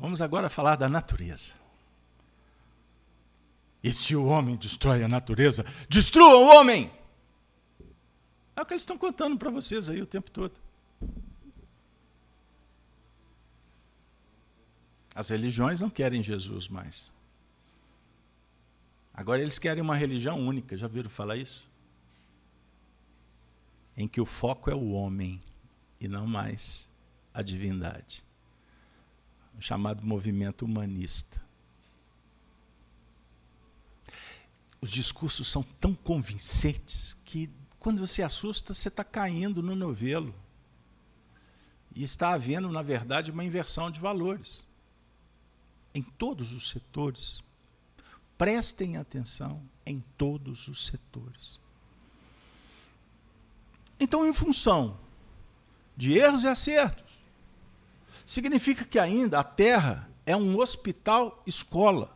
[0.00, 1.52] Vamos agora falar da natureza.
[3.82, 6.90] E se o homem destrói a natureza, destrua o homem!
[8.56, 10.63] É o que eles estão contando para vocês aí o tempo todo.
[15.14, 17.12] As religiões não querem Jesus mais.
[19.12, 21.70] Agora eles querem uma religião única, já viram falar isso?
[23.96, 25.40] Em que o foco é o homem
[26.00, 26.90] e não mais
[27.32, 28.24] a divindade.
[29.56, 31.40] O chamado movimento humanista.
[34.80, 37.48] Os discursos são tão convincentes que
[37.78, 40.34] quando você assusta, você está caindo no novelo.
[41.94, 44.66] E está havendo, na verdade, uma inversão de valores
[45.94, 47.42] em todos os setores.
[48.36, 51.60] Prestem atenção em todos os setores.
[53.98, 54.98] Então, em função
[55.96, 57.22] de erros e acertos,
[58.24, 62.14] significa que ainda a Terra é um hospital escola.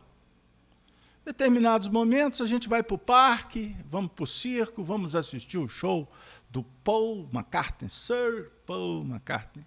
[1.21, 5.57] Em determinados momentos a gente vai para o parque, vamos para o circo, vamos assistir
[5.57, 6.11] o show
[6.49, 9.65] do Paul McCartney, Sir Paul McCartney.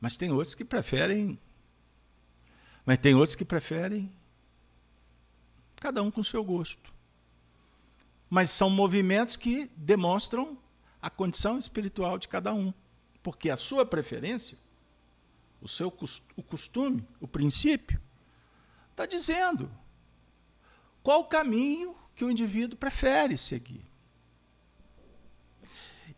[0.00, 1.38] Mas tem outros que preferem
[2.88, 4.10] mas tem outros que preferem,
[5.76, 6.90] cada um com seu gosto.
[8.30, 10.56] Mas são movimentos que demonstram
[11.02, 12.72] a condição espiritual de cada um.
[13.22, 14.56] Porque a sua preferência,
[15.60, 15.88] o seu
[16.34, 18.00] o costume, o princípio,
[18.92, 19.70] está dizendo
[21.02, 23.84] qual o caminho que o indivíduo prefere seguir.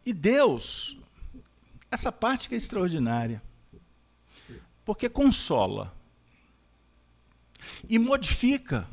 [0.07, 0.97] E Deus,
[1.91, 3.43] essa parte que é extraordinária,
[4.85, 5.99] porque consola
[7.89, 8.89] e modifica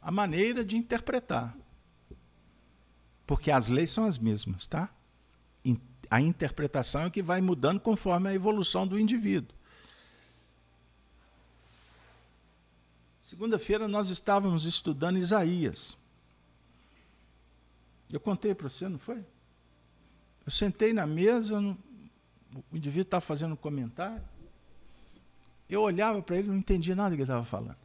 [0.00, 1.56] a maneira de interpretar.
[3.26, 4.90] Porque as leis são as mesmas, tá?
[6.10, 9.56] A interpretação é que vai mudando conforme a evolução do indivíduo.
[13.22, 15.96] Segunda-feira nós estávamos estudando Isaías.
[18.12, 19.24] Eu contei para você, não foi?
[20.44, 24.22] Eu sentei na mesa, o indivíduo estava fazendo um comentário.
[25.66, 27.78] Eu olhava para ele não entendia nada do que ele estava falando.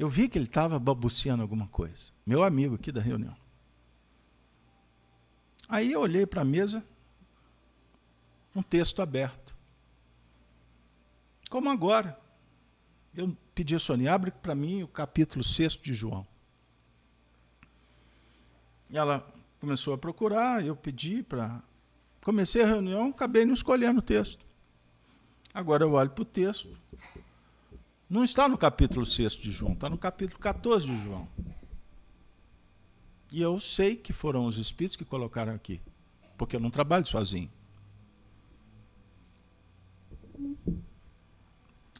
[0.00, 2.10] Eu vi que ele estava babuciando alguma coisa.
[2.24, 3.36] Meu amigo aqui da reunião.
[5.68, 6.82] Aí eu olhei para a mesa,
[8.56, 9.54] um texto aberto.
[11.50, 12.18] Como agora.
[13.14, 16.26] Eu pedi a Sônia, abre para mim o capítulo 6 de João.
[18.90, 21.62] E ela começou a procurar, eu pedi para.
[22.24, 24.46] Comecei a reunião, acabei não escolhendo o texto.
[25.52, 26.74] Agora eu olho para o texto,
[28.10, 31.28] não está no capítulo 6 de João, está no capítulo 14 de João.
[33.30, 35.80] E eu sei que foram os espíritos que colocaram aqui,
[36.36, 37.48] porque eu não trabalho sozinho.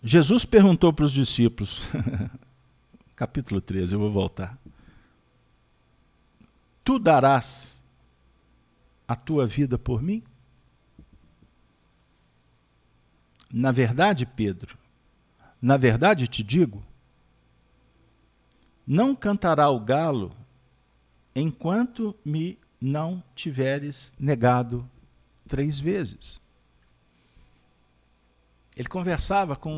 [0.02, 1.82] Jesus perguntou para os discípulos,
[3.14, 4.58] capítulo 13, eu vou voltar.
[6.82, 7.80] Tu darás
[9.06, 10.24] a tua vida por mim?
[13.52, 14.79] Na verdade, Pedro,
[15.60, 16.82] na verdade te digo:
[18.86, 20.34] não cantará o galo
[21.34, 24.88] enquanto me não tiveres negado
[25.46, 26.40] três vezes.
[28.76, 29.72] Ele conversava com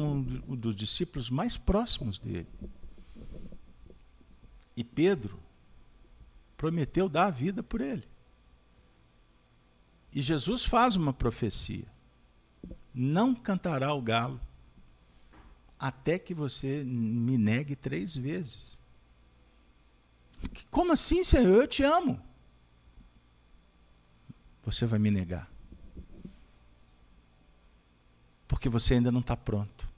[0.47, 2.47] um dos discípulos mais próximos dele.
[4.77, 5.39] E Pedro
[6.57, 8.05] prometeu dar a vida por ele.
[10.15, 11.87] E Jesus faz uma profecia:
[12.95, 14.41] não cantará o galo
[15.83, 18.79] até que você me negue três vezes.
[20.71, 21.63] Como assim, Senhor?
[21.63, 22.23] Eu te amo.
[24.63, 25.51] Você vai me negar.
[28.47, 29.89] Porque você ainda não está pronto.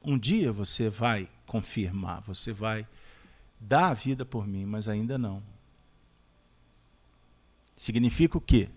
[0.00, 2.86] Um dia você vai confirmar, você vai
[3.58, 5.42] dar a vida por mim, mas ainda não.
[7.74, 8.68] Significa o quê?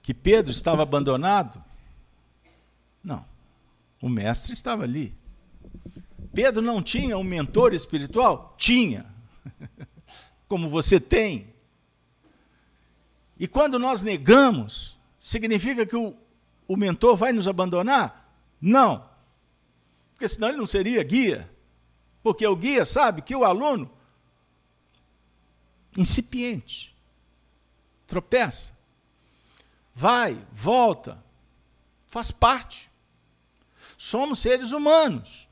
[0.00, 1.65] Que Pedro estava abandonado?
[3.06, 3.24] Não.
[4.02, 5.14] O mestre estava ali.
[6.34, 8.56] Pedro não tinha um mentor espiritual?
[8.58, 9.06] Tinha.
[10.48, 11.54] Como você tem.
[13.38, 16.16] E quando nós negamos, significa que o,
[16.66, 18.28] o mentor vai nos abandonar?
[18.60, 19.08] Não.
[20.12, 21.48] Porque senão ele não seria guia.
[22.24, 23.88] Porque o guia sabe que o aluno,
[25.96, 26.92] incipiente,
[28.04, 28.76] tropeça,
[29.94, 31.22] vai, volta,
[32.08, 32.90] faz parte.
[33.96, 35.48] Somos seres humanos.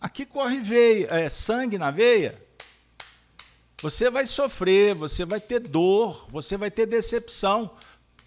[0.00, 2.40] Aqui corre veia, é, sangue na veia.
[3.82, 7.74] Você vai sofrer, você vai ter dor, você vai ter decepção,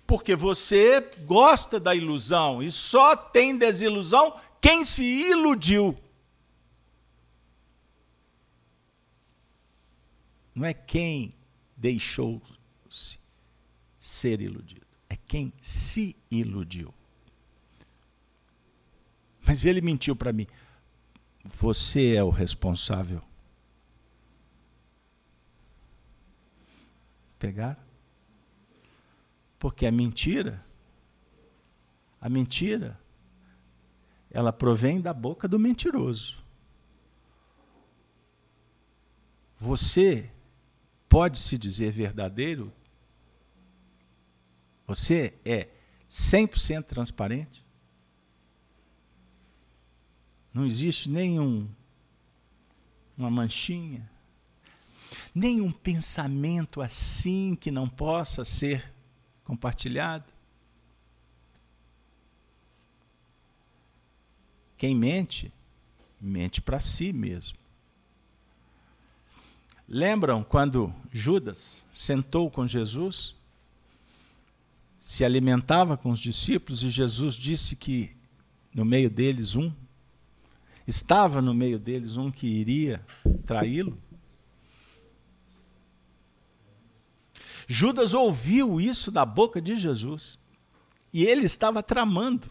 [0.05, 5.97] porque você gosta da ilusão e só tem desilusão quem se iludiu.
[10.55, 11.35] Não é quem
[11.75, 13.19] deixou-se
[13.97, 16.93] ser iludido, é quem se iludiu.
[19.45, 20.47] Mas ele mentiu para mim.
[21.43, 23.21] Você é o responsável.
[27.37, 27.77] Pegar?
[29.59, 30.65] Porque a mentira,
[32.19, 32.99] a mentira,
[34.31, 36.41] ela provém da boca do mentiroso.
[39.57, 40.29] Você
[41.07, 42.73] pode se dizer verdadeiro?
[44.87, 45.69] Você é
[46.09, 47.62] 100% transparente?
[50.53, 51.67] Não existe nenhum
[53.17, 54.07] uma manchinha,
[55.33, 58.91] nenhum pensamento assim que não possa ser
[59.43, 60.25] compartilhado.
[64.77, 65.51] Quem mente,
[66.19, 67.57] mente para si mesmo.
[69.87, 73.35] Lembram quando Judas sentou com Jesus,
[74.99, 78.15] se alimentava com os discípulos e Jesus disse que
[78.73, 79.71] no meio deles um
[80.85, 83.05] Estava no meio deles um que iria
[83.45, 83.97] traí-lo?
[87.67, 90.39] Judas ouviu isso da boca de Jesus
[91.11, 92.49] e ele estava tramando.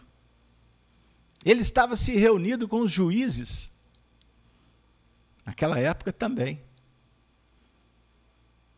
[1.45, 3.71] Ele estava se reunindo com os juízes.
[5.45, 6.63] Naquela época também.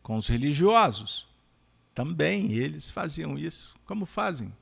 [0.02, 1.26] Com os religiosos.
[1.94, 3.76] Também eles faziam isso.
[3.86, 4.52] Como fazem?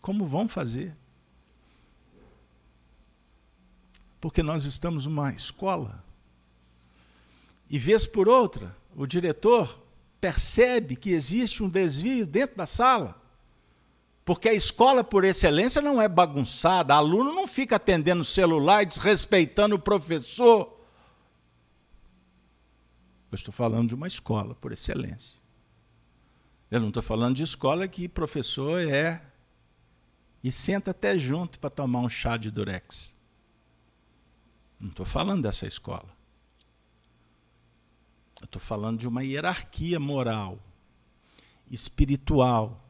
[0.00, 0.96] Como vão fazer?
[4.22, 6.00] Porque nós estamos numa escola.
[7.68, 9.82] E vez por outra, o diretor
[10.20, 13.20] percebe que existe um desvio dentro da sala.
[14.24, 16.94] Porque a escola, por excelência, não é bagunçada.
[16.94, 20.72] O aluno não fica atendendo o celular e desrespeitando o professor.
[23.28, 25.40] Eu estou falando de uma escola, por excelência.
[26.70, 29.20] Eu não estou falando de escola que professor é
[30.44, 33.20] e senta até junto para tomar um chá de durex.
[34.82, 36.08] Não estou falando dessa escola.
[38.40, 40.58] Eu estou falando de uma hierarquia moral,
[41.70, 42.84] espiritual.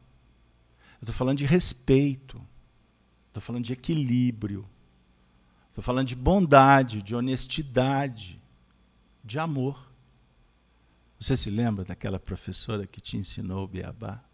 [0.95, 2.41] Eu estou falando de respeito.
[3.29, 4.67] Estou falando de equilíbrio.
[5.69, 8.41] Estou falando de bondade, de honestidade,
[9.23, 9.87] de amor.
[11.21, 14.25] Você se lembra daquela professora que te ensinou o beabá?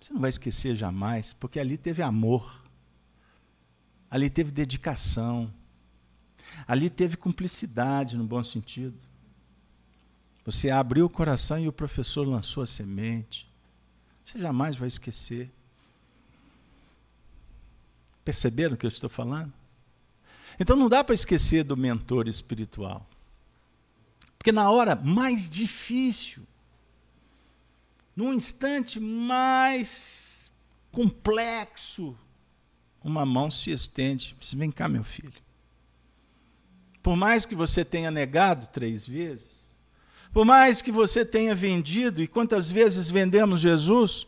[0.00, 2.63] Você não vai esquecer jamais, porque ali teve amor.
[4.14, 5.52] Ali teve dedicação.
[6.68, 8.96] Ali teve cumplicidade, no bom sentido.
[10.46, 13.50] Você abriu o coração e o professor lançou a semente.
[14.24, 15.50] Você jamais vai esquecer.
[18.24, 19.52] Perceberam o que eu estou falando?
[20.60, 23.04] Então não dá para esquecer do mentor espiritual.
[24.38, 26.46] Porque na hora mais difícil,
[28.14, 30.52] num instante mais
[30.92, 32.16] complexo,
[33.04, 34.34] uma mão se estende.
[34.40, 35.44] Diz, Vem cá, meu filho.
[37.02, 39.70] Por mais que você tenha negado três vezes,
[40.32, 44.26] por mais que você tenha vendido, e quantas vezes vendemos Jesus?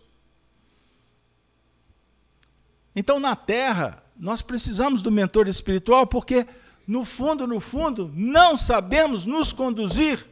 [2.94, 6.46] Então, na terra, nós precisamos do mentor espiritual, porque,
[6.86, 10.24] no fundo, no fundo, não sabemos nos conduzir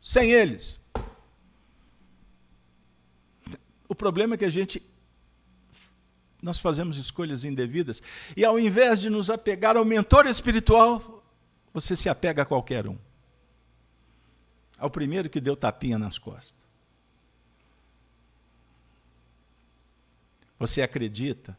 [0.00, 0.80] sem eles.
[3.88, 4.82] O problema é que a gente
[6.42, 8.02] nós fazemos escolhas indevidas
[8.36, 11.22] e ao invés de nos apegar ao mentor espiritual,
[11.72, 12.98] você se apega a qualquer um.
[14.76, 16.60] Ao primeiro que deu tapinha nas costas.
[20.58, 21.56] Você acredita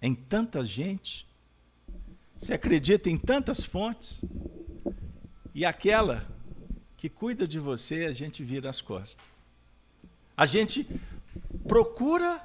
[0.00, 1.26] em tanta gente,
[2.38, 4.24] você acredita em tantas fontes,
[5.54, 6.26] e aquela
[6.96, 9.24] que cuida de você, a gente vira as costas.
[10.36, 10.86] A gente
[11.68, 12.42] procura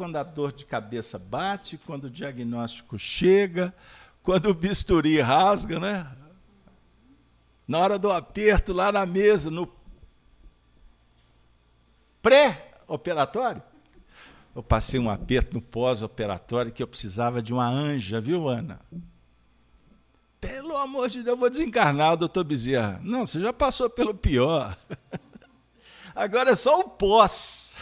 [0.00, 3.74] quando a dor de cabeça bate, quando o diagnóstico chega,
[4.22, 6.10] quando o bisturi rasga, né?
[7.68, 9.70] Na hora do aperto lá na mesa, no
[12.22, 13.62] pré-operatório,
[14.56, 18.80] eu passei um aperto no pós-operatório que eu precisava de uma anja, viu, Ana?
[20.40, 22.98] Pelo amor de Deus, eu vou desencarnar o doutor Bezerra.
[23.04, 24.78] Não, você já passou pelo pior.
[26.16, 27.76] Agora é só o pós.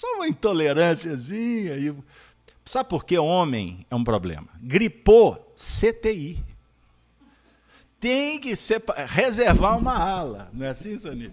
[0.00, 1.76] Só uma intolerânciazinha.
[1.76, 1.94] E...
[2.64, 4.48] Sabe por que homem é um problema?
[4.62, 6.42] Gripou, CTI.
[7.98, 10.48] Tem que ser, reservar uma ala.
[10.54, 11.30] Não é assim, Sonia?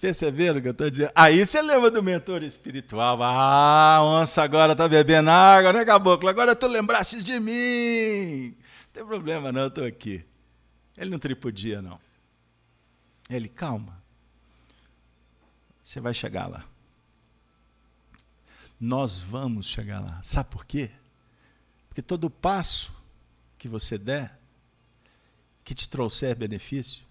[0.00, 1.10] Perceberam o que eu estou dizendo?
[1.16, 3.20] Aí você lembra do mentor espiritual.
[3.24, 6.28] Ah, onça agora tá bebendo água, né, caboclo?
[6.28, 8.50] Agora tu lembraste de mim.
[8.50, 10.24] Não tem problema, não, eu estou aqui.
[10.96, 11.98] Ele não tripudia, não.
[13.28, 13.97] Ele, calma.
[15.88, 16.66] Você vai chegar lá.
[18.78, 20.20] Nós vamos chegar lá.
[20.22, 20.90] Sabe por quê?
[21.88, 22.92] Porque todo passo
[23.56, 24.38] que você der,
[25.64, 27.06] que te trouxer benefício,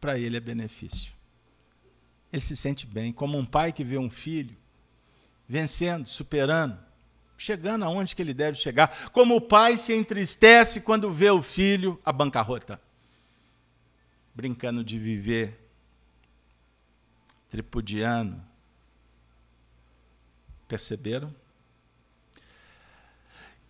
[0.00, 1.12] para ele é benefício.
[2.32, 4.56] Ele se sente bem, como um pai que vê um filho
[5.48, 6.76] vencendo, superando,
[7.38, 11.96] chegando aonde que ele deve chegar, como o pai se entristece quando vê o filho
[12.04, 12.82] à bancarrota,
[14.34, 15.65] brincando de viver,
[17.56, 18.42] tripudiano.
[20.68, 21.34] Perceberam?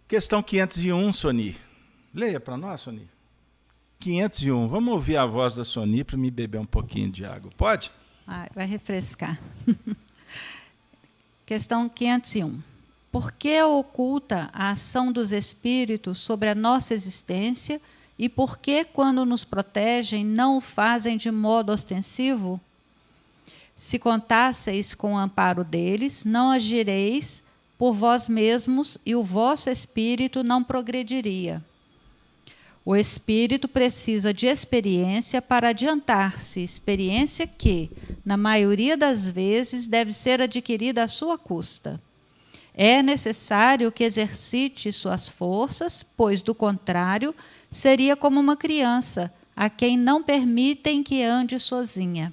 [0.08, 1.56] Questão 501, Soni.
[2.12, 3.08] Leia para nós, Soni.
[4.00, 4.66] 501.
[4.66, 7.50] Vamos ouvir a voz da Soni para me beber um pouquinho de água.
[7.56, 7.92] Pode?
[8.26, 9.40] Ai, vai refrescar.
[11.46, 12.60] Questão 501.
[13.12, 17.80] Por que oculta a ação dos espíritos sobre a nossa existência
[18.18, 22.60] e por que, quando nos protegem, não o fazem de modo ostensivo?
[23.76, 27.44] Se contasseis com o amparo deles, não agireis
[27.76, 31.62] por vós mesmos e o vosso espírito não progrediria.
[32.84, 37.90] O espírito precisa de experiência para adiantar-se, experiência que,
[38.24, 42.00] na maioria das vezes, deve ser adquirida à sua custa.
[42.72, 47.34] É necessário que exercite suas forças, pois, do contrário,
[47.70, 52.32] seria como uma criança, a quem não permitem que ande sozinha.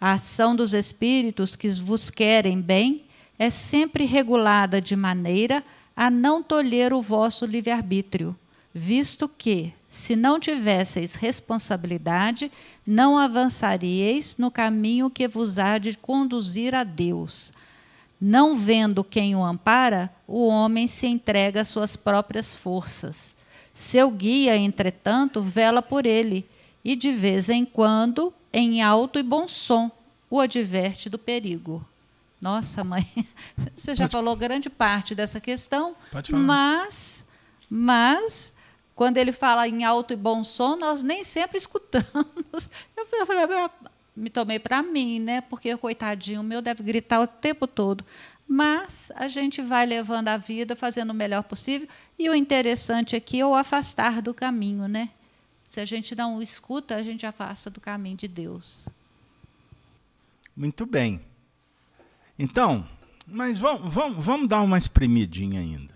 [0.00, 3.04] A ação dos espíritos que vos querem bem
[3.38, 5.62] é sempre regulada de maneira
[5.94, 8.36] a não tolher o vosso livre-arbítrio
[8.72, 12.50] visto que, se não tivesseis responsabilidade,
[12.86, 17.52] não avançaríeis no caminho que vos há de conduzir a Deus.
[18.20, 23.34] Não vendo quem o ampara, o homem se entrega às suas próprias forças.
[23.72, 26.46] Seu guia, entretanto, vela por ele,
[26.84, 29.90] e de vez em quando, em alto e bom som,
[30.28, 31.84] o adverte do perigo.
[32.40, 33.06] Nossa, mãe,
[33.74, 34.12] você já Pode...
[34.12, 35.94] falou grande parte dessa questão,
[36.30, 37.24] mas,
[37.68, 38.54] mas
[38.94, 42.08] quando ele fala em alto e bom som, nós nem sempre escutamos.
[43.12, 43.46] Eu falei,
[44.16, 45.40] me tomei para mim, né?
[45.40, 48.04] Porque coitadinho meu deve gritar o tempo todo.
[48.46, 51.88] Mas a gente vai levando a vida, fazendo o melhor possível.
[52.18, 55.10] E o interessante aqui é o afastar do caminho, né?
[55.70, 58.88] Se a gente não o escuta, a gente afasta do caminho de Deus.
[60.56, 61.20] Muito bem.
[62.36, 62.84] Então,
[63.24, 65.94] mas vamos, vamos, vamos dar uma espremidinha ainda.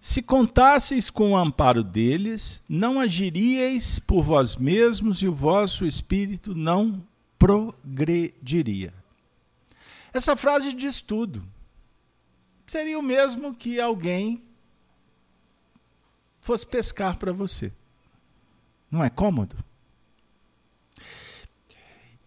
[0.00, 6.52] Se contasseis com o amparo deles, não agiríeis por vós mesmos e o vosso espírito
[6.52, 7.00] não
[7.38, 8.92] progrediria.
[10.12, 11.46] Essa frase diz tudo.
[12.66, 14.42] Seria o mesmo que alguém
[16.40, 17.72] fosse pescar para você.
[18.96, 19.54] Não é cômodo?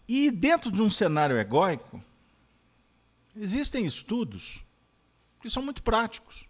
[0.08, 2.00] E dentro de um cenário egóico,
[3.36, 4.64] existem estudos
[5.42, 6.46] que são muito práticos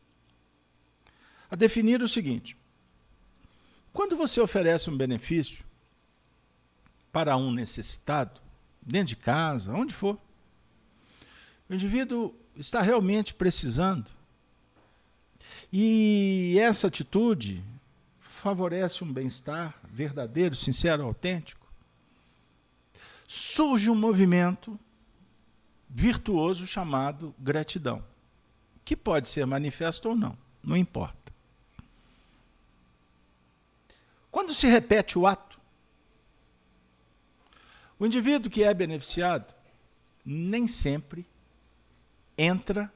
[1.50, 2.58] a definir o seguinte:
[3.94, 5.64] quando você oferece um benefício
[7.14, 8.42] para um necessitado,
[8.82, 10.20] dentro de casa, onde for,
[11.70, 14.12] o indivíduo está realmente precisando.
[15.72, 17.64] E essa atitude
[18.40, 21.68] favorece um bem-estar verdadeiro, sincero, autêntico.
[23.28, 24.80] Surge um movimento
[25.90, 28.04] virtuoso chamado gratidão,
[28.86, 31.34] que pode ser manifesto ou não, não importa.
[34.32, 35.60] Quando se repete o ato,
[38.00, 39.54] o indivíduo que é beneficiado
[40.24, 41.26] nem sempre
[42.38, 42.92] entra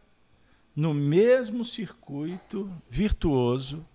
[0.75, 3.85] no mesmo circuito virtuoso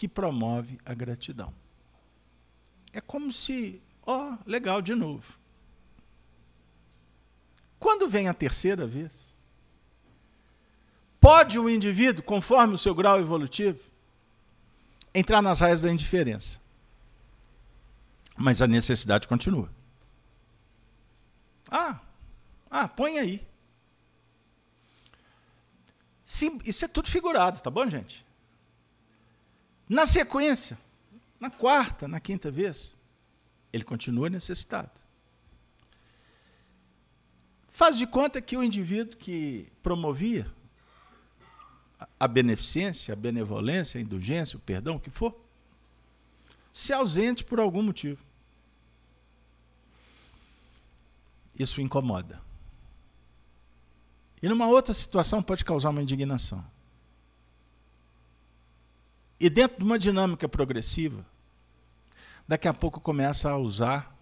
[0.00, 1.52] que promove a gratidão.
[2.90, 5.38] É como se, ó, oh, legal de novo.
[7.78, 9.34] Quando vem a terceira vez,
[11.20, 13.78] pode o indivíduo, conforme o seu grau evolutivo,
[15.12, 16.58] entrar nas raias da indiferença.
[18.34, 19.70] Mas a necessidade continua.
[21.70, 22.00] Ah,
[22.70, 23.46] ah, põe aí.
[26.24, 28.29] Sim, isso é tudo figurado, tá bom, gente?
[29.90, 30.78] Na sequência,
[31.40, 32.94] na quarta, na quinta vez,
[33.72, 34.92] ele continua necessitado.
[37.70, 40.50] Faz de conta que o indivíduo que promovia
[42.18, 45.38] a beneficência, a benevolência, a indulgência, o perdão, o que for,
[46.72, 48.30] se ausente por algum motivo.
[51.62, 52.40] isso incomoda.
[54.42, 56.64] E numa outra situação pode causar uma indignação.
[59.40, 61.24] E dentro de uma dinâmica progressiva,
[62.46, 64.14] daqui a pouco começa a usar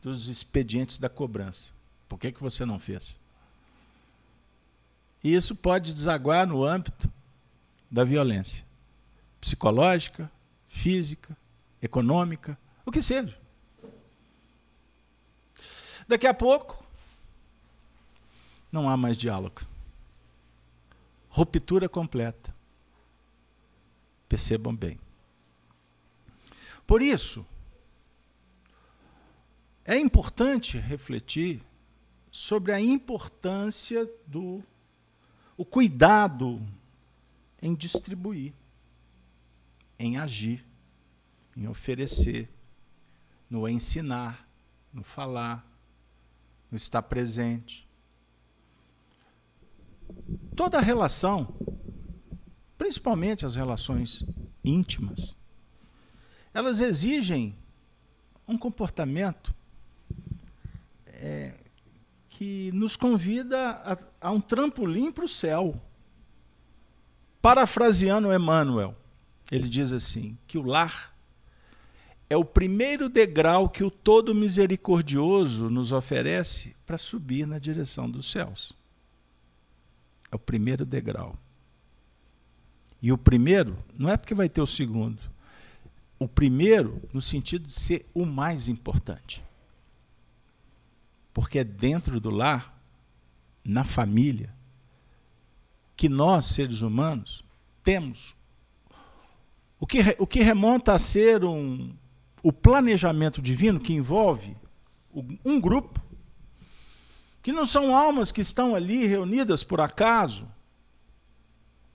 [0.00, 1.72] dos expedientes da cobrança.
[2.08, 3.18] Por que, que você não fez?
[5.24, 7.10] E isso pode desaguar no âmbito
[7.90, 8.64] da violência
[9.40, 10.30] psicológica,
[10.68, 11.36] física,
[11.82, 13.36] econômica, o que seja.
[16.08, 16.82] Daqui a pouco,
[18.72, 19.60] não há mais diálogo.
[21.28, 22.53] Ruptura completa.
[24.34, 24.98] Percebam bem.
[26.84, 27.46] Por isso,
[29.84, 31.62] é importante refletir
[32.32, 34.60] sobre a importância do
[35.56, 36.60] o cuidado
[37.62, 38.52] em distribuir,
[40.00, 40.66] em agir,
[41.56, 42.50] em oferecer,
[43.48, 44.48] no ensinar,
[44.92, 45.64] no falar,
[46.72, 47.88] no estar presente.
[50.56, 51.54] Toda relação,
[52.84, 54.22] principalmente as relações
[54.62, 55.38] íntimas,
[56.52, 57.56] elas exigem
[58.46, 59.54] um comportamento
[61.06, 61.54] é,
[62.28, 65.80] que nos convida a, a um trampolim para o céu.
[67.40, 68.94] Parafraseando Emmanuel,
[69.50, 71.16] ele diz assim: que o lar
[72.28, 78.30] é o primeiro degrau que o Todo Misericordioso nos oferece para subir na direção dos
[78.30, 78.74] céus.
[80.30, 81.38] É o primeiro degrau.
[83.04, 85.20] E o primeiro não é porque vai ter o segundo.
[86.18, 89.44] O primeiro no sentido de ser o mais importante.
[91.34, 92.74] Porque é dentro do lar,
[93.62, 94.54] na família,
[95.94, 97.44] que nós, seres humanos,
[97.82, 98.34] temos
[99.78, 101.92] o que, o que remonta a ser um,
[102.42, 104.56] o planejamento divino que envolve
[105.44, 106.00] um grupo,
[107.42, 110.48] que não são almas que estão ali reunidas por acaso.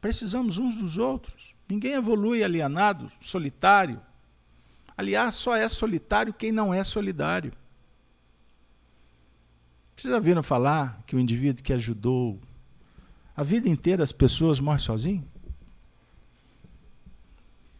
[0.02, 1.54] Precisamos uns dos outros.
[1.68, 4.02] Ninguém evolui alienado, solitário.
[4.98, 7.54] Aliás, só é solitário quem não é solidário.
[9.96, 12.40] Vocês já viram falar que o indivíduo que ajudou
[13.36, 15.28] a vida inteira as pessoas morre sozinho?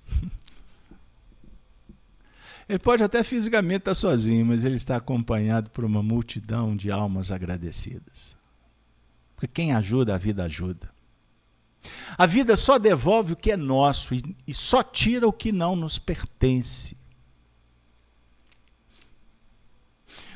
[2.68, 7.32] Ele pode até fisicamente estar sozinho, mas ele está acompanhado por uma multidão de almas
[7.32, 8.38] agradecidas.
[9.36, 10.99] Porque quem ajuda, a vida ajuda.
[12.20, 14.14] A vida só devolve o que é nosso
[14.46, 16.98] e, só tira o que não nos pertence.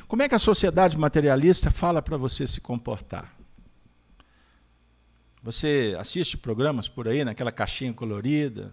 [0.08, 3.36] Como é que a sociedade materialista fala para você se comportar?
[5.42, 8.72] Você assiste programas por aí, naquela caixinha colorida,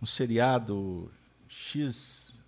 [0.00, 1.10] um seriado
[1.48, 2.40] X,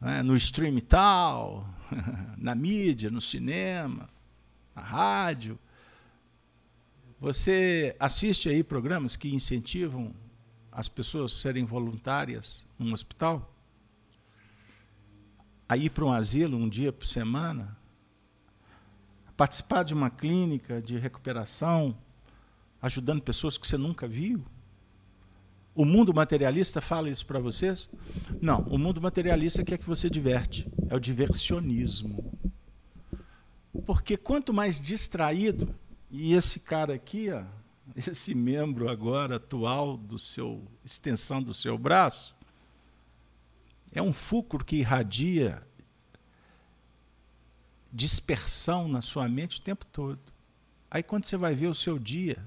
[0.00, 1.72] né, no stream tal,
[2.36, 4.10] na mídia, no cinema,
[4.74, 5.56] na rádio.
[7.20, 10.14] Você assiste aí programas que incentivam
[10.72, 13.50] as pessoas a serem voluntárias num hospital?
[15.70, 17.76] a ir para um asilo um dia por semana,
[19.36, 21.96] participar de uma clínica de recuperação,
[22.82, 24.44] ajudando pessoas que você nunca viu?
[25.72, 27.88] O mundo materialista fala isso para vocês?
[28.42, 32.36] Não, o mundo materialista quer que você diverte, é o diversionismo.
[33.86, 35.72] Porque quanto mais distraído,
[36.10, 37.44] e esse cara aqui, ó,
[37.96, 42.34] esse membro agora atual do seu extensão do seu braço,
[43.92, 45.62] é um fulcro que irradia
[47.92, 50.20] dispersão na sua mente o tempo todo.
[50.90, 52.38] Aí quando você vai ver o seu dia,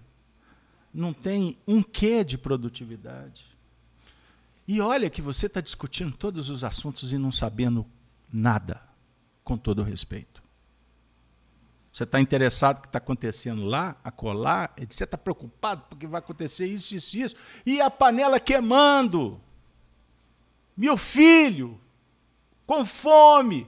[0.94, 3.46] não tem um quê de produtividade.
[4.68, 7.86] E olha que você está discutindo todos os assuntos e não sabendo
[8.32, 8.82] nada,
[9.44, 10.43] com todo respeito.
[11.94, 16.66] Você está interessado no que está acontecendo lá, acolá, você está preocupado porque vai acontecer
[16.66, 19.40] isso, isso, isso, e a panela queimando.
[20.76, 21.80] Meu filho,
[22.66, 23.68] com fome,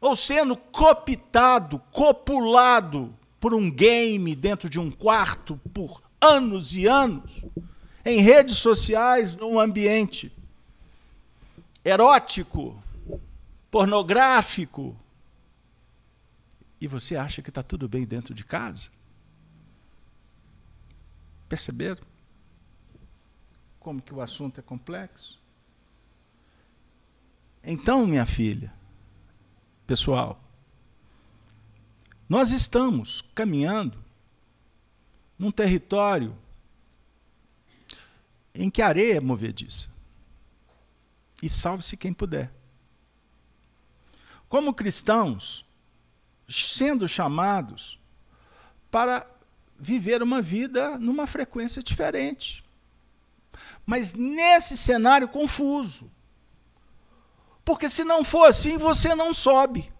[0.00, 7.44] ou sendo cooptado, copulado por um game dentro de um quarto por anos e anos,
[8.04, 10.32] em redes sociais, num ambiente
[11.84, 12.80] erótico,
[13.72, 14.96] pornográfico,
[16.80, 18.90] e você acha que está tudo bem dentro de casa?
[21.48, 22.06] Perceberam?
[23.80, 25.38] Como que o assunto é complexo?
[27.62, 28.72] Então, minha filha,
[29.86, 30.40] pessoal,
[32.28, 33.98] nós estamos caminhando
[35.38, 36.36] num território
[38.54, 39.90] em que a areia é movediça.
[41.42, 42.52] E salve-se quem puder.
[44.48, 45.64] Como cristãos,
[46.48, 47.98] sendo chamados
[48.90, 49.26] para
[49.78, 52.64] viver uma vida numa frequência diferente.
[53.84, 56.10] Mas nesse cenário confuso.
[57.64, 59.90] Porque se não for assim, você não sobe.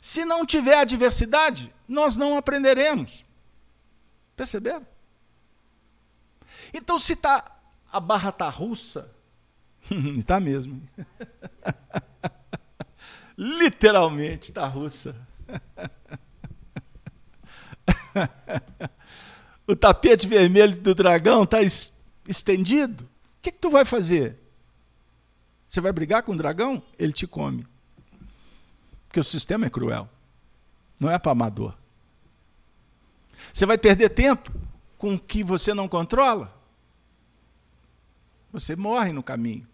[0.00, 3.24] Se não tiver adversidade, nós não aprenderemos.
[4.36, 4.86] Perceberam?
[6.72, 7.58] Então, se tá,
[7.90, 9.10] a barra está russa,
[10.18, 10.82] está mesmo.
[13.36, 15.16] Literalmente está russa.
[19.66, 21.58] o tapete vermelho do dragão está
[22.28, 23.04] estendido.
[23.04, 23.08] O
[23.42, 24.38] que, que tu vai fazer?
[25.68, 26.82] Você vai brigar com o dragão?
[26.98, 27.66] Ele te come.
[29.08, 30.08] Porque o sistema é cruel.
[30.98, 31.76] Não é para amador.
[33.52, 34.52] Você vai perder tempo
[34.96, 36.54] com o que você não controla?
[38.52, 39.66] Você morre no caminho.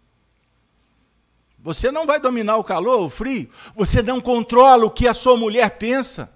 [1.63, 3.49] Você não vai dominar o calor, o frio.
[3.75, 6.33] Você não controla o que a sua mulher pensa.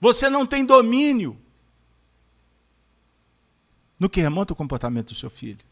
[0.00, 1.38] Você não tem domínio
[3.98, 5.64] no que remonta o comportamento do seu filho.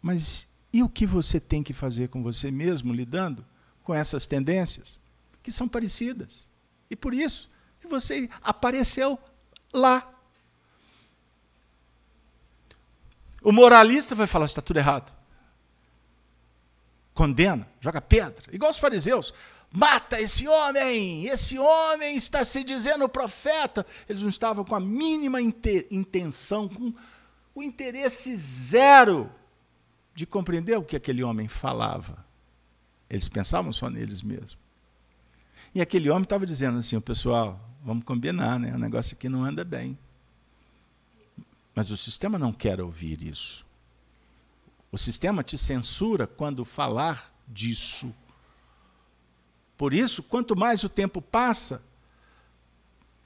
[0.00, 3.44] Mas e o que você tem que fazer com você mesmo lidando
[3.84, 4.98] com essas tendências
[5.42, 6.48] que são parecidas?
[6.90, 9.18] E por isso que você apareceu
[9.72, 10.11] lá.
[13.42, 15.12] O moralista vai falar: está tudo errado.
[17.14, 19.34] Condena, joga pedra, igual os fariseus.
[19.70, 21.26] Mata esse homem!
[21.26, 23.86] Esse homem está se dizendo profeta.
[24.06, 26.92] Eles não estavam com a mínima intenção, com
[27.54, 29.30] o interesse zero
[30.14, 32.24] de compreender o que aquele homem falava.
[33.08, 34.58] Eles pensavam só neles mesmos.
[35.74, 38.74] E aquele homem estava dizendo assim: pessoal, vamos combinar, né?
[38.74, 39.98] o negócio aqui não anda bem.
[41.74, 43.64] Mas o sistema não quer ouvir isso.
[44.90, 48.14] O sistema te censura quando falar disso.
[49.76, 51.82] Por isso, quanto mais o tempo passa,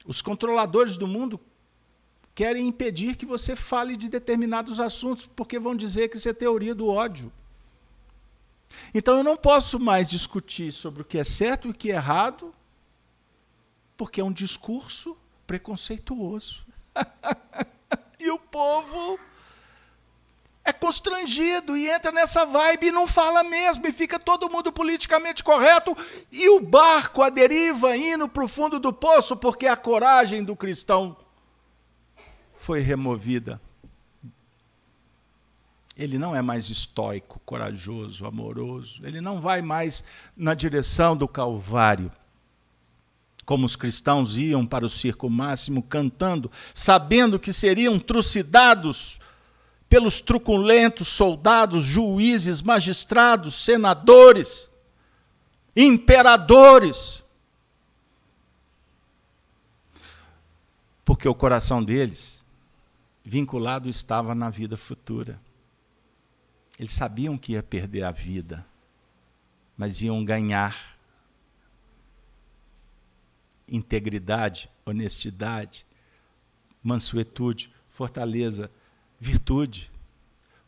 [0.07, 1.41] os controladores do mundo
[2.35, 6.75] querem impedir que você fale de determinados assuntos, porque vão dizer que isso é teoria
[6.75, 7.33] do ódio.
[8.95, 11.95] Então eu não posso mais discutir sobre o que é certo e o que é
[11.97, 12.55] errado,
[13.97, 15.17] porque é um discurso
[15.47, 16.65] preconceituoso.
[18.19, 19.19] E o povo
[20.65, 25.45] é constrangido e entra nessa vibe e não fala mesmo, e fica todo mundo politicamente
[25.45, 25.97] correto,
[26.33, 30.57] e o barco a deriva indo para o fundo do poço, porque a coragem do
[30.57, 31.17] cristão
[32.59, 33.61] foi removida.
[35.97, 40.03] Ele não é mais estoico, corajoso, amoroso, ele não vai mais
[40.37, 42.11] na direção do Calvário
[43.47, 49.21] como os cristãos iam para o circo máximo cantando, sabendo que seriam trucidados
[49.89, 54.69] pelos truculentos soldados, juízes, magistrados, senadores,
[55.77, 57.23] imperadores.
[61.05, 62.45] Porque o coração deles
[63.25, 65.41] vinculado estava na vida futura.
[66.77, 68.67] Eles sabiam que ia perder a vida,
[69.79, 70.96] mas iam ganhar
[73.69, 75.85] integridade, honestidade,
[76.83, 78.71] mansuetude, fortaleza,
[79.19, 79.91] virtude,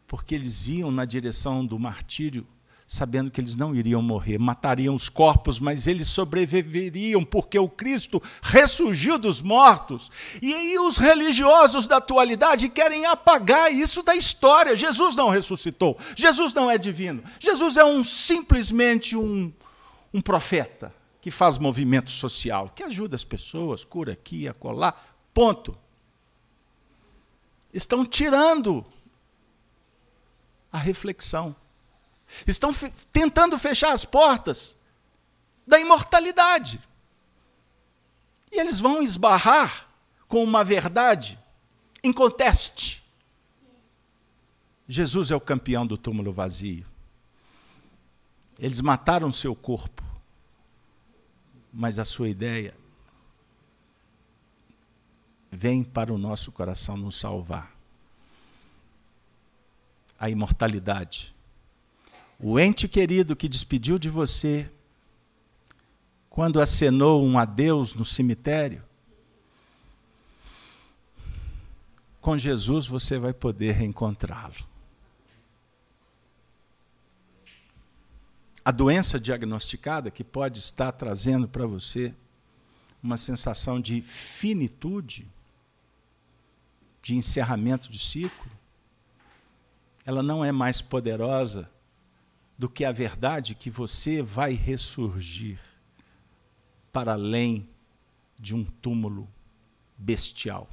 [0.07, 2.46] porque eles iam na direção do martírio,
[2.86, 8.20] sabendo que eles não iriam morrer, matariam os corpos, mas eles sobreviveriam, porque o Cristo
[8.42, 10.11] ressurgiu dos mortos.
[10.40, 14.74] E aí os religiosos da atualidade querem apagar isso da história.
[14.74, 19.53] Jesus não ressuscitou, Jesus não é divino, Jesus é um simplesmente um,
[20.12, 20.97] um profeta
[21.29, 24.95] que faz movimento social, que ajuda as pessoas, cura aqui, acolá,
[25.35, 25.76] ponto.
[27.70, 28.83] Estão tirando
[30.72, 31.55] a reflexão.
[32.47, 34.74] Estão fe tentando fechar as portas
[35.66, 36.81] da imortalidade.
[38.51, 39.87] E eles vão esbarrar
[40.26, 41.39] com uma verdade
[42.03, 43.05] inconteste.
[44.87, 46.87] Jesus é o campeão do túmulo vazio.
[48.59, 50.07] Eles mataram seu corpo
[51.79, 52.74] mas a sua ideia
[55.49, 57.72] vem para o nosso coração nos salvar.
[60.18, 61.33] A imortalidade.
[62.37, 64.68] O ente querido que despediu de você
[66.29, 68.83] quando acenou um adeus no cemitério,
[72.20, 74.66] com Jesus você vai poder reencontrá-lo.
[78.68, 82.14] A doença diagnosticada que pode estar trazendo para você
[83.02, 85.26] uma sensação de finitude,
[87.00, 88.50] de encerramento de ciclo,
[90.04, 91.70] ela não é mais poderosa
[92.58, 95.58] do que a verdade que você vai ressurgir
[96.92, 97.66] para além
[98.38, 99.26] de um túmulo
[99.96, 100.68] bestial.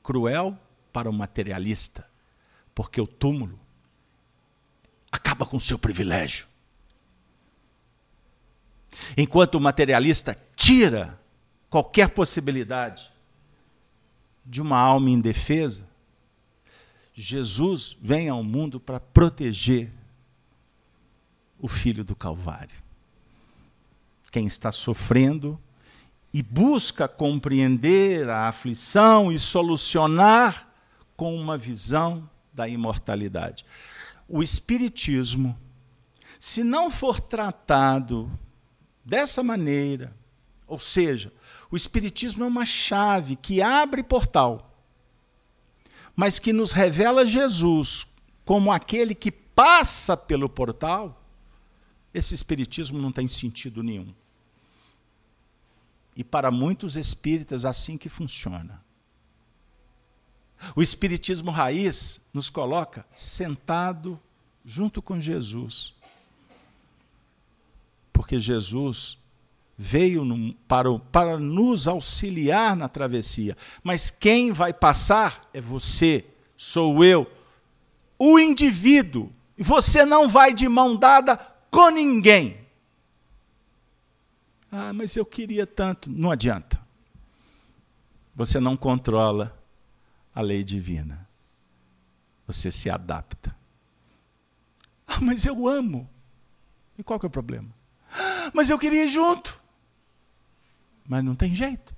[0.00, 0.56] Cruel
[0.92, 2.08] para o materialista,
[2.72, 3.58] porque o túmulo
[5.10, 6.46] acaba com o seu privilégio.
[9.16, 11.18] Enquanto o materialista tira
[11.68, 13.10] qualquer possibilidade
[14.44, 15.88] de uma alma indefesa,
[17.14, 19.90] Jesus vem ao mundo para proteger
[21.58, 22.76] o filho do Calvário.
[24.30, 25.58] Quem está sofrendo
[26.32, 30.68] e busca compreender a aflição e solucionar
[31.16, 33.66] com uma visão da imortalidade.
[34.32, 35.58] O Espiritismo,
[36.38, 38.30] se não for tratado
[39.04, 40.16] dessa maneira,
[40.68, 41.32] ou seja,
[41.68, 44.80] o Espiritismo é uma chave que abre portal,
[46.14, 48.06] mas que nos revela Jesus
[48.44, 51.20] como aquele que passa pelo portal.
[52.14, 54.14] Esse Espiritismo não tem sentido nenhum.
[56.14, 58.80] E para muitos espíritas, assim que funciona.
[60.74, 64.20] O Espiritismo raiz nos coloca sentado
[64.64, 65.94] junto com Jesus.
[68.12, 69.18] Porque Jesus
[69.76, 73.56] veio para, para nos auxiliar na travessia.
[73.82, 77.30] Mas quem vai passar é você, sou eu,
[78.18, 79.32] o indivíduo.
[79.56, 81.36] Você não vai de mão dada
[81.70, 82.56] com ninguém.
[84.70, 86.10] Ah, mas eu queria tanto.
[86.10, 86.78] Não adianta.
[88.34, 89.59] Você não controla
[90.34, 91.28] a lei divina.
[92.46, 93.56] Você se adapta.
[95.06, 96.08] Ah, mas eu amo.
[96.98, 97.68] E qual que é o problema?
[98.12, 99.60] Ah, mas eu queria ir junto.
[101.06, 101.94] Mas não tem jeito.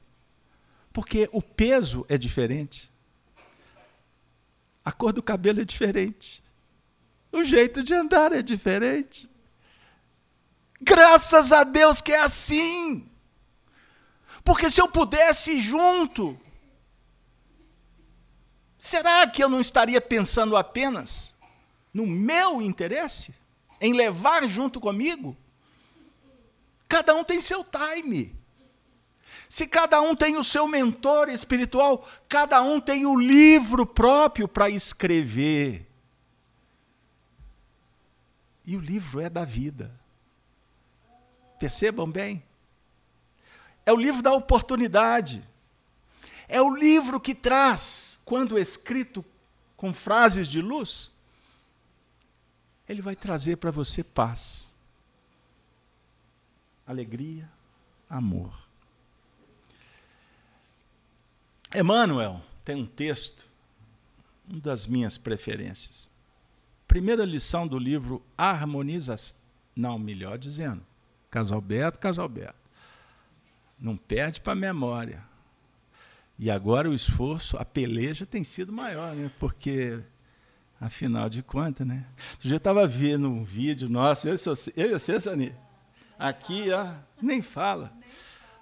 [0.93, 2.91] Porque o peso é diferente.
[4.85, 6.43] A cor do cabelo é diferente.
[7.31, 9.29] O jeito de andar é diferente.
[10.81, 13.09] Graças a Deus que é assim.
[14.45, 16.39] Porque se eu pudesse ir junto,
[18.83, 21.33] será que eu não estaria pensando apenas
[21.95, 23.33] no meu interesse?
[23.81, 25.37] Em levar junto comigo?
[26.89, 28.37] Cada um tem seu time.
[29.49, 34.69] Se cada um tem o seu mentor espiritual, cada um tem o livro próprio para
[34.69, 35.87] escrever.
[38.65, 39.95] E o livro é da vida.
[41.57, 42.43] Percebam bem?
[43.87, 45.47] É o livro da oportunidade.
[46.53, 49.25] É o livro que traz, quando escrito
[49.75, 51.11] com frases de luz,
[52.87, 54.71] ele vai trazer para você paz,
[56.87, 57.51] alegria,
[58.07, 58.53] amor.
[61.75, 63.49] Emmanuel tem um texto,
[64.47, 66.07] uma das minhas preferências.
[66.87, 69.39] Primeira lição do livro Harmonização.
[69.75, 70.85] Não, melhor dizendo,
[71.31, 72.61] Casalberto, Casalberto.
[73.79, 75.32] Não perde para a memória.
[76.39, 79.31] E agora o esforço, a peleja tem sido maior, né?
[79.39, 79.99] Porque,
[80.81, 82.05] afinal de contas, né?
[82.41, 85.55] Tu já estava vendo um vídeo nosso, eu e você, Sani.
[86.19, 87.93] Aqui, ó, nem fala.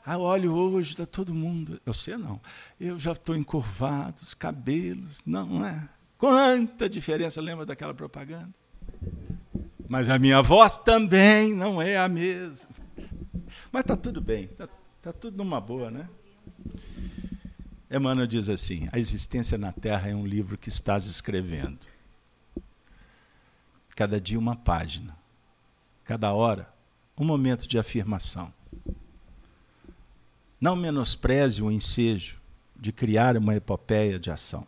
[0.04, 1.80] Ah, olho hoje, está todo mundo.
[1.84, 2.40] Eu sei não.
[2.80, 5.22] Eu já estou encurvado, os cabelos.
[5.26, 5.88] Não, é?
[6.18, 8.50] Quanta diferença, lembra daquela propaganda?
[9.88, 12.68] Mas a minha voz também não é a mesma.
[13.72, 14.68] Mas está tudo bem, está
[15.02, 16.08] tá tudo numa boa, né?
[17.90, 21.80] Emmanuel diz assim: a existência na Terra é um livro que estás escrevendo.
[23.96, 25.16] Cada dia uma página,
[26.04, 26.72] cada hora
[27.18, 28.52] um momento de afirmação.
[30.60, 32.40] Não menospreze o ensejo
[32.76, 34.66] de criar uma epopeia de ação.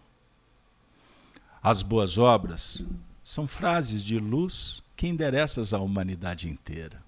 [1.62, 2.84] As boas obras
[3.22, 7.02] são frases de luz que endereças à humanidade inteira.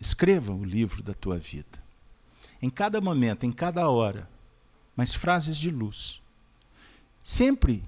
[0.00, 1.87] Escreva o livro da tua vida.
[2.60, 4.28] Em cada momento, em cada hora,
[4.96, 6.20] mas frases de luz.
[7.22, 7.84] Sempre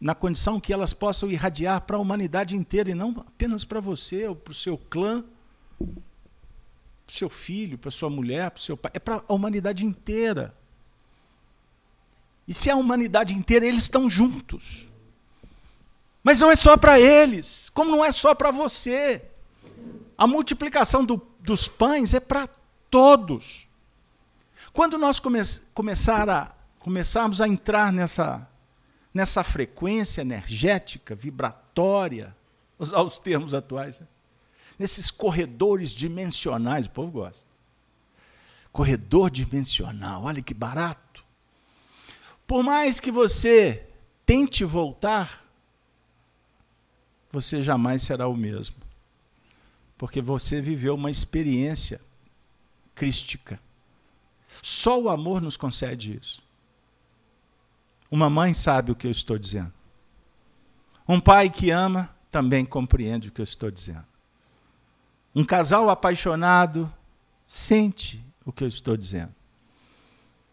[0.00, 4.26] na condição que elas possam irradiar para a humanidade inteira e não apenas para você
[4.26, 5.24] ou para o seu clã
[7.06, 9.86] para o seu filho, para sua mulher, para o seu pai, é para a humanidade
[9.86, 10.52] inteira.
[12.48, 14.88] E se é a humanidade inteira, eles estão juntos.
[16.22, 19.22] Mas não é só para eles, como não é só para você.
[20.18, 22.48] A multiplicação do, dos pães é para
[22.90, 23.68] todos.
[24.72, 25.40] Quando nós come,
[25.72, 28.48] começar a, começarmos a entrar nessa,
[29.12, 32.36] nessa frequência energética, vibratória,
[32.78, 34.06] usar os termos atuais, né?
[34.78, 37.46] nesses corredores dimensionais, o povo gosta.
[38.70, 41.24] Corredor dimensional, olha que barato.
[42.46, 43.86] Por mais que você
[44.24, 45.46] tente voltar
[47.36, 48.76] você jamais será o mesmo.
[49.98, 52.00] Porque você viveu uma experiência
[52.96, 53.60] crística.
[54.60, 56.42] Só o amor nos concede isso.
[58.10, 59.72] Uma mãe sabe o que eu estou dizendo.
[61.06, 64.04] Um pai que ama também compreende o que eu estou dizendo.
[65.34, 66.92] Um casal apaixonado
[67.46, 69.34] sente o que eu estou dizendo.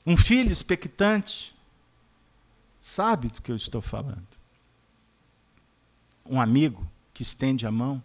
[0.05, 1.55] Um filho expectante
[2.81, 4.27] sabe do que eu estou falando.
[6.25, 8.03] Um amigo que estende a mão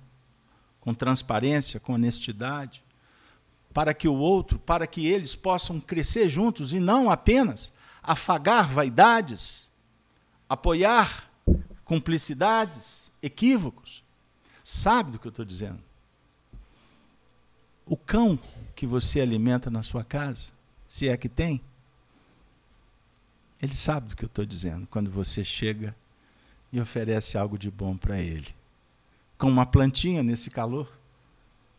[0.81, 2.83] com transparência, com honestidade,
[3.79, 7.73] para que o outro, para que eles possam crescer juntos e não apenas
[8.03, 9.69] afagar vaidades,
[10.49, 11.31] apoiar
[11.85, 14.03] cumplicidades, equívocos.
[14.65, 15.79] Sabe do que eu estou dizendo?
[17.87, 18.37] O cão
[18.75, 20.51] que você alimenta na sua casa,
[20.89, 21.61] se é que tem,
[23.63, 25.95] ele sabe do que eu estou dizendo quando você chega
[26.73, 28.49] e oferece algo de bom para ele.
[29.39, 30.98] Com uma plantinha nesse calor,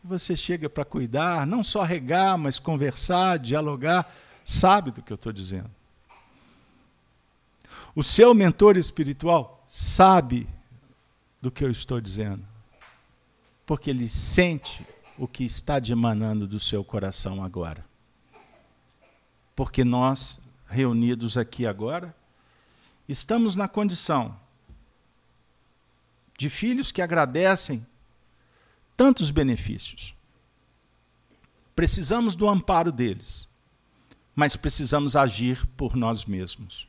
[0.03, 4.11] você chega para cuidar, não só regar, mas conversar, dialogar,
[4.45, 5.69] sabe do que eu estou dizendo.
[7.95, 10.47] O seu mentor espiritual sabe
[11.41, 12.45] do que eu estou dizendo,
[13.65, 14.85] porque ele sente
[15.17, 17.83] o que está emanando do seu coração agora.
[19.55, 22.15] Porque nós reunidos aqui agora,
[23.07, 24.39] estamos na condição
[26.37, 27.85] de filhos que agradecem
[28.99, 30.13] tantos benefícios.
[31.73, 33.47] Precisamos do amparo deles,
[34.35, 36.85] mas precisamos agir por nós mesmos.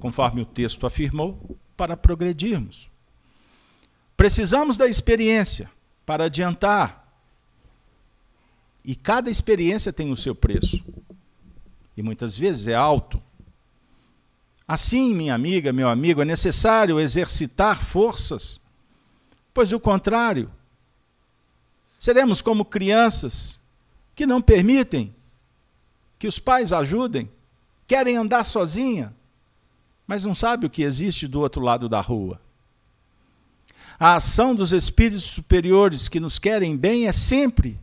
[0.00, 2.88] Conforme o texto afirmou, para progredirmos.
[4.16, 5.68] Precisamos da experiência
[6.06, 7.12] para adiantar.
[8.84, 10.80] E cada experiência tem o seu preço
[11.96, 13.20] e muitas vezes é alto.
[14.68, 18.60] Assim, minha amiga, meu amigo, é necessário exercitar forças,
[19.54, 20.50] pois o contrário,
[21.98, 23.60] seremos como crianças
[24.14, 25.14] que não permitem
[26.18, 27.30] que os pais ajudem,
[27.86, 29.14] querem andar sozinha,
[30.06, 32.40] mas não sabe o que existe do outro lado da rua.
[33.98, 37.78] A ação dos espíritos superiores que nos querem bem é sempre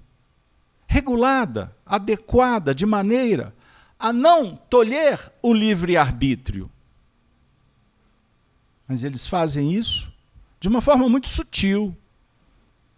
[0.87, 3.53] regulada, adequada, de maneira
[3.99, 6.69] a não tolher o livre-arbítrio.
[8.87, 10.11] Mas eles fazem isso
[10.59, 11.95] de uma forma muito sutil,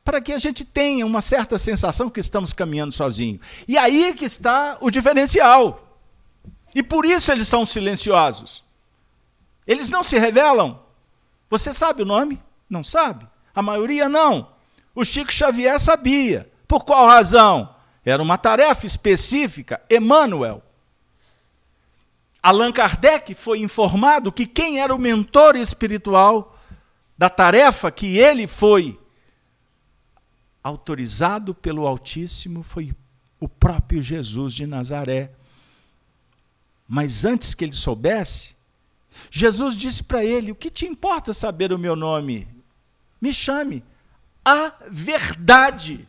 [0.04, 3.40] para que a gente tenha uma certa sensação que estamos caminhando sozinho.
[3.68, 6.00] E aí que está o diferencial.
[6.74, 8.64] E por isso eles são silenciosos.
[9.68, 10.80] Eles não se revelam.
[11.50, 12.42] Você sabe o nome?
[12.70, 13.28] Não sabe?
[13.54, 14.50] A maioria não.
[14.96, 16.52] O Chico Xavier sabia.
[16.68, 17.76] Por qual razão?
[18.04, 19.80] Era uma tarefa específica.
[19.90, 20.64] Emmanuel
[22.42, 26.58] Allan Kardec foi informado que quem era o mentor espiritual
[27.22, 29.00] da tarefa que ele foi
[30.64, 32.96] autorizado pelo Altíssimo foi
[33.40, 35.30] o próprio Jesus de Nazaré.
[36.88, 38.56] Mas antes que ele soubesse,
[39.30, 42.48] Jesus disse para ele: O que te importa saber o meu nome?
[43.22, 43.84] Me chame.
[44.44, 46.08] A verdade.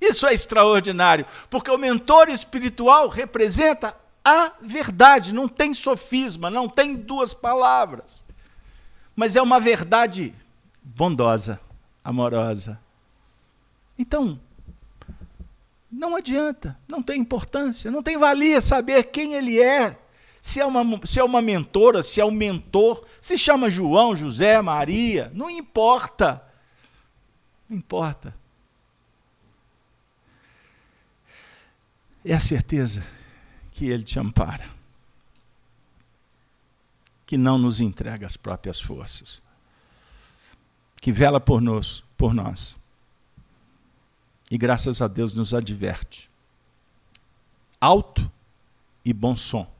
[0.00, 6.96] Isso é extraordinário, porque o mentor espiritual representa a verdade, não tem sofisma, não tem
[6.96, 8.24] duas palavras.
[9.14, 10.34] Mas é uma verdade
[10.82, 11.60] bondosa,
[12.02, 12.80] amorosa.
[13.98, 14.40] Então,
[15.90, 19.98] não adianta, não tem importância, não tem valia saber quem ele é.
[20.40, 24.62] Se é, uma, se é uma mentora, se é um mentor, se chama João, José,
[24.62, 26.42] Maria, não importa.
[27.68, 28.34] Não importa.
[32.24, 33.04] É a certeza
[33.72, 34.64] que Ele te ampara,
[37.30, 39.40] que não nos entrega as próprias forças,
[41.00, 42.76] que vela por nós, por nós.
[44.50, 46.28] E graças a Deus nos adverte.
[47.80, 48.28] Alto
[49.04, 49.72] e bom som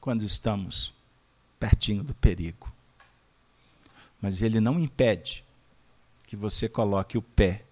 [0.00, 0.92] quando estamos
[1.60, 2.68] pertinho do perigo.
[4.20, 5.44] Mas ele não impede
[6.26, 7.64] que você coloque o pé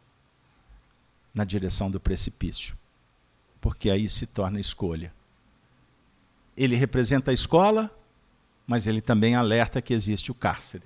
[1.35, 2.77] na direção do precipício
[3.61, 5.13] porque aí se torna escolha.
[6.57, 7.91] Ele representa a escola,
[8.73, 10.85] mas ele também alerta que existe o cárcere,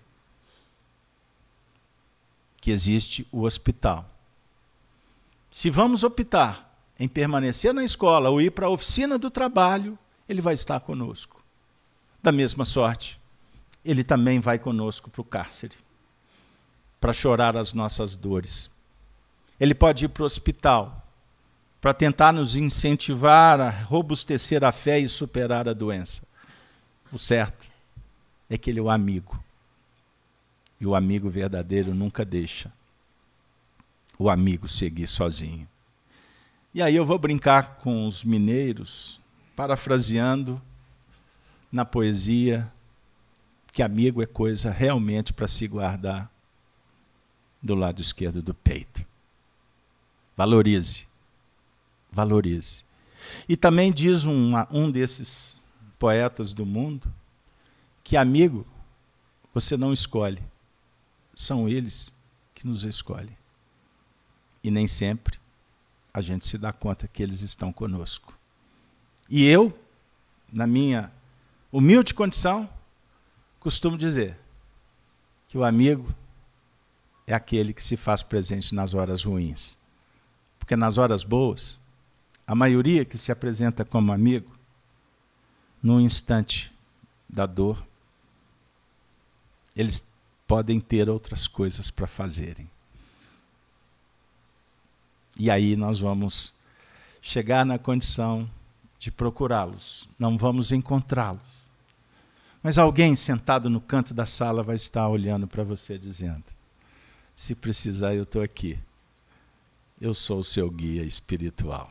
[2.60, 4.10] que existe o hospital.
[5.52, 9.96] Se vamos optar em permanecer na escola ou ir para a oficina do trabalho,
[10.28, 11.40] ele vai estar conosco.
[12.20, 13.20] Da mesma sorte,
[13.84, 15.76] ele também vai conosco para o cárcere,
[17.00, 18.68] para chorar as nossas dores.
[19.60, 21.06] Ele pode ir para o hospital,
[21.80, 26.26] para tentar nos incentivar a robustecer a fé e superar a doença.
[27.12, 27.75] O certo
[28.48, 29.42] é que ele é o amigo.
[30.80, 32.72] E o amigo verdadeiro nunca deixa
[34.18, 35.68] o amigo seguir sozinho.
[36.74, 39.20] E aí eu vou brincar com os mineiros,
[39.54, 40.60] parafraseando
[41.72, 42.70] na poesia
[43.72, 46.30] que amigo é coisa realmente para se guardar
[47.62, 49.04] do lado esquerdo do peito.
[50.36, 51.06] Valorize.
[52.10, 52.84] Valorize.
[53.48, 55.62] E também diz um, um desses
[55.98, 57.12] poetas do mundo
[58.06, 58.64] que amigo
[59.52, 60.40] você não escolhe,
[61.34, 62.12] são eles
[62.54, 63.36] que nos escolhem.
[64.62, 65.40] E nem sempre
[66.14, 68.32] a gente se dá conta que eles estão conosco.
[69.28, 69.76] E eu,
[70.52, 71.10] na minha
[71.72, 72.70] humilde condição,
[73.58, 74.38] costumo dizer
[75.48, 76.14] que o amigo
[77.26, 79.76] é aquele que se faz presente nas horas ruins.
[80.60, 81.80] Porque nas horas boas,
[82.46, 84.56] a maioria que se apresenta como amigo,
[85.82, 86.72] no instante
[87.28, 87.84] da dor,
[89.76, 90.06] eles
[90.46, 92.68] podem ter outras coisas para fazerem.
[95.38, 96.54] E aí nós vamos
[97.20, 98.48] chegar na condição
[98.98, 101.66] de procurá-los, não vamos encontrá-los.
[102.62, 106.44] Mas alguém sentado no canto da sala vai estar olhando para você dizendo:
[107.34, 108.78] se precisar, eu estou aqui.
[110.00, 111.90] Eu sou o seu guia espiritual.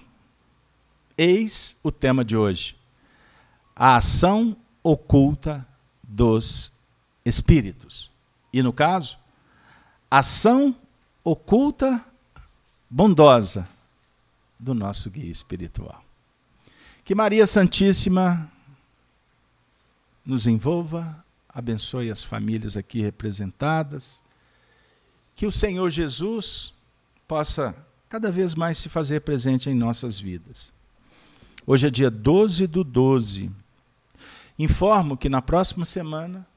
[1.18, 2.76] Eis o tema de hoje:
[3.76, 5.66] a ação oculta
[6.04, 6.75] dos
[7.26, 8.12] espíritos.
[8.54, 9.18] E no caso,
[10.10, 10.76] ação
[11.24, 12.04] oculta
[12.90, 13.68] bondosa
[14.60, 16.04] do nosso guia espiritual.
[17.04, 18.50] Que Maria Santíssima
[20.26, 24.22] nos envolva, abençoe as famílias aqui representadas
[25.36, 26.74] que o Senhor Jesus
[27.28, 27.76] possa
[28.08, 30.72] cada vez mais se fazer presente em nossas vidas.
[31.68, 33.52] Hoje é dia 12 do 12.
[34.58, 36.48] Informo que na próxima semana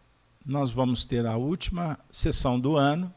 [0.48, 3.12] nós vamos ter a última sessão do ano.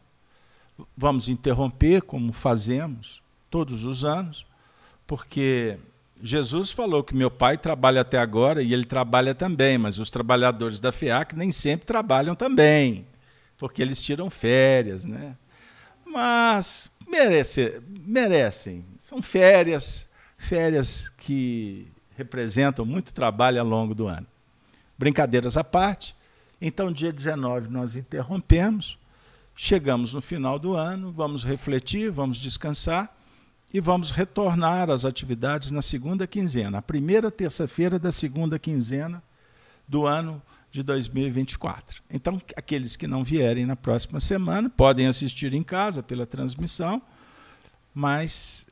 [0.97, 4.45] Vamos interromper, como fazemos todos os anos,
[5.07, 5.77] porque
[6.21, 10.79] Jesus falou que meu pai trabalha até agora e ele trabalha também, mas os trabalhadores
[10.79, 13.05] da FEAC nem sempre trabalham também,
[13.57, 15.35] porque eles tiram férias, né?
[16.11, 18.85] mas merece, merecem.
[18.97, 24.27] São férias, férias que representam muito trabalho ao longo do ano.
[24.97, 26.15] Brincadeiras à parte,
[26.61, 28.97] então dia 19 nós interrompemos,
[29.55, 33.11] chegamos no final do ano, vamos refletir, vamos descansar
[33.73, 39.23] e vamos retornar às atividades na segunda quinzena, a primeira terça-feira da segunda quinzena
[39.87, 42.01] do ano de 2024.
[42.09, 47.01] Então, aqueles que não vierem na próxima semana podem assistir em casa pela transmissão,
[47.93, 48.65] mas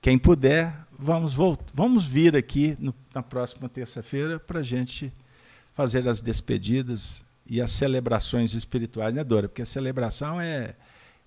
[0.00, 1.36] quem puder, vamos,
[1.72, 5.12] vamos vir aqui no, na próxima terça-feira para a gente
[5.74, 9.48] fazer as despedidas e as celebrações espirituais, né, Dora?
[9.48, 10.74] Porque a celebração é,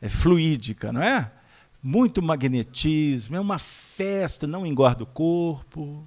[0.02, 1.32] é fluídica, não é?
[1.82, 6.06] Muito magnetismo, é uma festa, não engorda o corpo,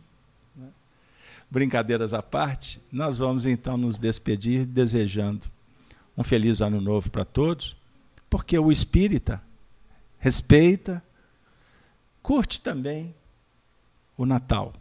[1.51, 5.47] brincadeiras à parte, nós vamos então nos despedir desejando
[6.17, 7.77] um feliz ano novo para todos,
[8.29, 9.41] porque o espírita
[10.19, 11.03] respeita,
[12.23, 13.15] curte também
[14.17, 14.73] o Natal.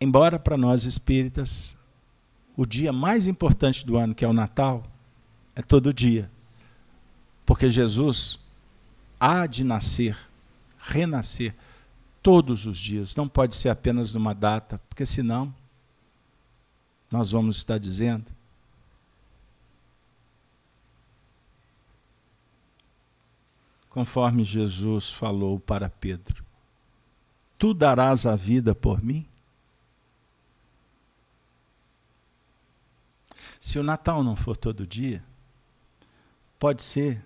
[0.00, 1.76] Embora para nós espíritas
[2.56, 4.84] o dia mais importante do ano, que é o Natal,
[5.54, 6.30] é todo dia.
[7.46, 8.38] Porque Jesus
[9.18, 10.16] há de nascer,
[10.78, 11.54] renascer
[12.22, 15.54] todos os dias, não pode ser apenas numa data, porque senão
[17.10, 18.26] nós vamos estar dizendo
[23.90, 26.44] conforme Jesus falou para Pedro:
[27.58, 29.26] Tu darás a vida por mim?
[33.60, 35.22] Se o Natal não for todo dia,
[36.58, 37.22] pode ser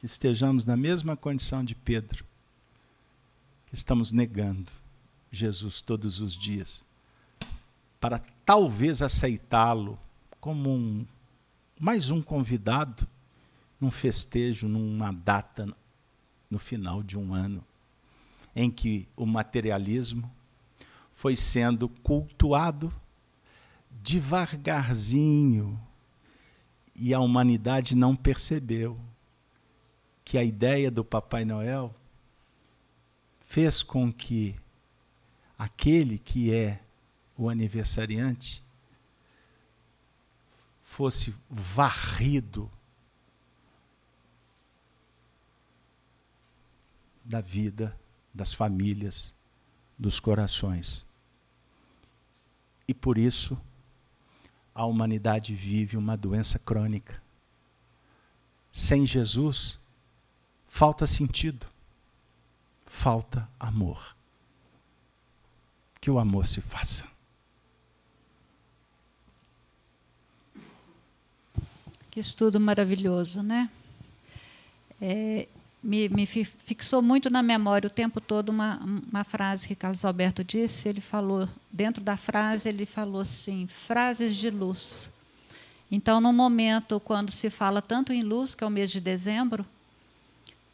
[0.00, 2.24] que estejamos na mesma condição de Pedro
[3.66, 4.72] que estamos negando
[5.30, 6.82] Jesus todos os dias,
[8.00, 9.98] para talvez aceitá-lo
[10.40, 11.06] como um,
[11.78, 13.06] mais um convidado
[13.78, 15.68] num festejo, numa data
[16.50, 17.62] no final de um ano,
[18.56, 20.32] em que o materialismo
[21.12, 22.90] foi sendo cultuado
[24.02, 25.80] devagarzinho
[26.94, 28.98] e a humanidade não percebeu
[30.24, 31.94] que a ideia do Papai Noel
[33.40, 34.56] fez com que
[35.58, 36.82] aquele que é
[37.36, 38.62] o aniversariante
[40.82, 42.70] fosse varrido
[47.24, 47.98] da vida,
[48.34, 49.34] das famílias,
[49.98, 51.06] dos corações.
[52.86, 53.60] E por isso
[54.78, 57.20] a humanidade vive uma doença crônica,
[58.70, 59.76] sem Jesus,
[60.68, 61.66] falta sentido,
[62.86, 64.14] falta amor.
[66.00, 67.08] Que o amor se faça.
[72.08, 73.68] Que estudo maravilhoso, né?
[75.02, 75.48] É,
[75.82, 78.80] me, me, fixou muito na memória o tempo todo uma,
[79.10, 80.88] uma frase que Carlos Alberto disse.
[80.88, 85.10] Ele falou, dentro da frase, ele falou assim: frases de luz.
[85.90, 89.64] Então, no momento quando se fala tanto em luz, que é o mês de dezembro,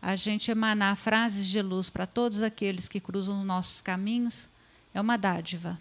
[0.02, 4.48] a gente emanar frases de luz para todos aqueles que cruzam os nossos caminhos
[4.92, 5.78] é uma dádiva.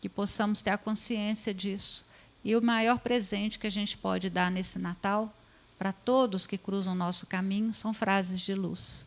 [0.00, 2.04] Que possamos ter a consciência disso.
[2.44, 5.34] E o maior presente que a gente pode dar nesse Natal
[5.78, 9.06] para todos que cruzam nosso caminho são frases de luz.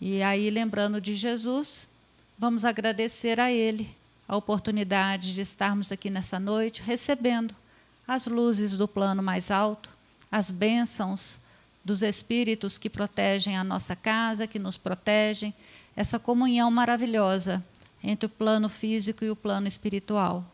[0.00, 1.88] E aí, lembrando de Jesus,
[2.38, 3.96] vamos agradecer a Ele
[4.28, 7.54] a oportunidade de estarmos aqui nessa noite recebendo
[8.06, 9.90] as luzes do plano mais alto,
[10.30, 11.40] as bênçãos
[11.84, 15.54] dos espíritos que protegem a nossa casa, que nos protegem,
[15.96, 17.64] essa comunhão maravilhosa
[18.04, 20.44] entre o plano físico e o plano espiritual.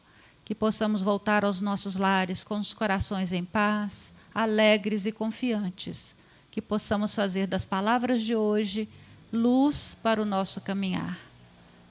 [0.44, 6.16] Que possamos voltar aos nossos lares com os corações em paz, alegres e confiantes.
[6.50, 8.88] Que possamos fazer das palavras de hoje
[9.32, 11.18] luz para o nosso caminhar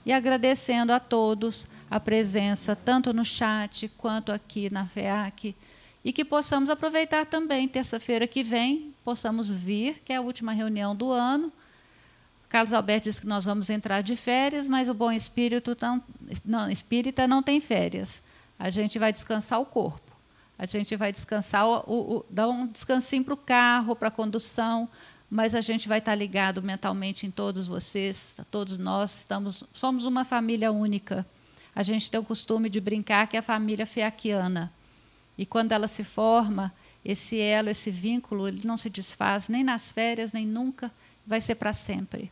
[0.06, 5.56] e agradecendo a todos a presença, tanto no chat quanto aqui na FEAC,
[6.04, 10.94] e que possamos aproveitar também, terça-feira que vem, possamos vir, que é a última reunião
[10.96, 11.52] do ano.
[12.50, 16.04] Carlos Alberto disse que nós vamos entrar de férias, mas o bom espírito não,
[16.44, 18.22] não, espírita não tem férias.
[18.60, 20.13] A gente vai descansar o corpo.
[20.58, 24.88] A gente vai descansar, o, o, dar um descansinho para o carro, para a condução,
[25.30, 30.24] mas a gente vai estar ligado mentalmente em todos vocês, todos nós estamos, somos uma
[30.24, 31.26] família única.
[31.76, 34.72] A gente tem o costume de brincar que é a família feaquiana.
[35.36, 36.72] E quando ela se forma,
[37.04, 40.92] esse elo, esse vínculo, ele não se desfaz nem nas férias, nem nunca,
[41.26, 42.32] vai ser para sempre.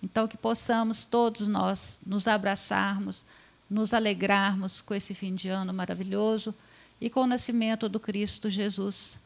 [0.00, 3.24] Então, que possamos todos nós nos abraçarmos,
[3.68, 6.54] nos alegrarmos com esse fim de ano maravilhoso
[7.00, 9.18] e com o nascimento do Cristo Jesus,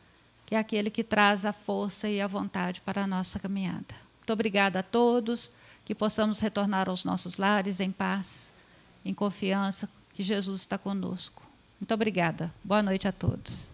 [0.47, 3.95] que é aquele que traz a força e a vontade para a nossa caminhada.
[4.19, 5.53] Muito obrigada a todos,
[5.85, 8.53] que possamos retornar aos nossos lares em paz,
[9.05, 11.43] em confiança que Jesus está conosco.
[11.81, 12.53] Muito obrigada.
[12.63, 13.69] Boa noite a todos.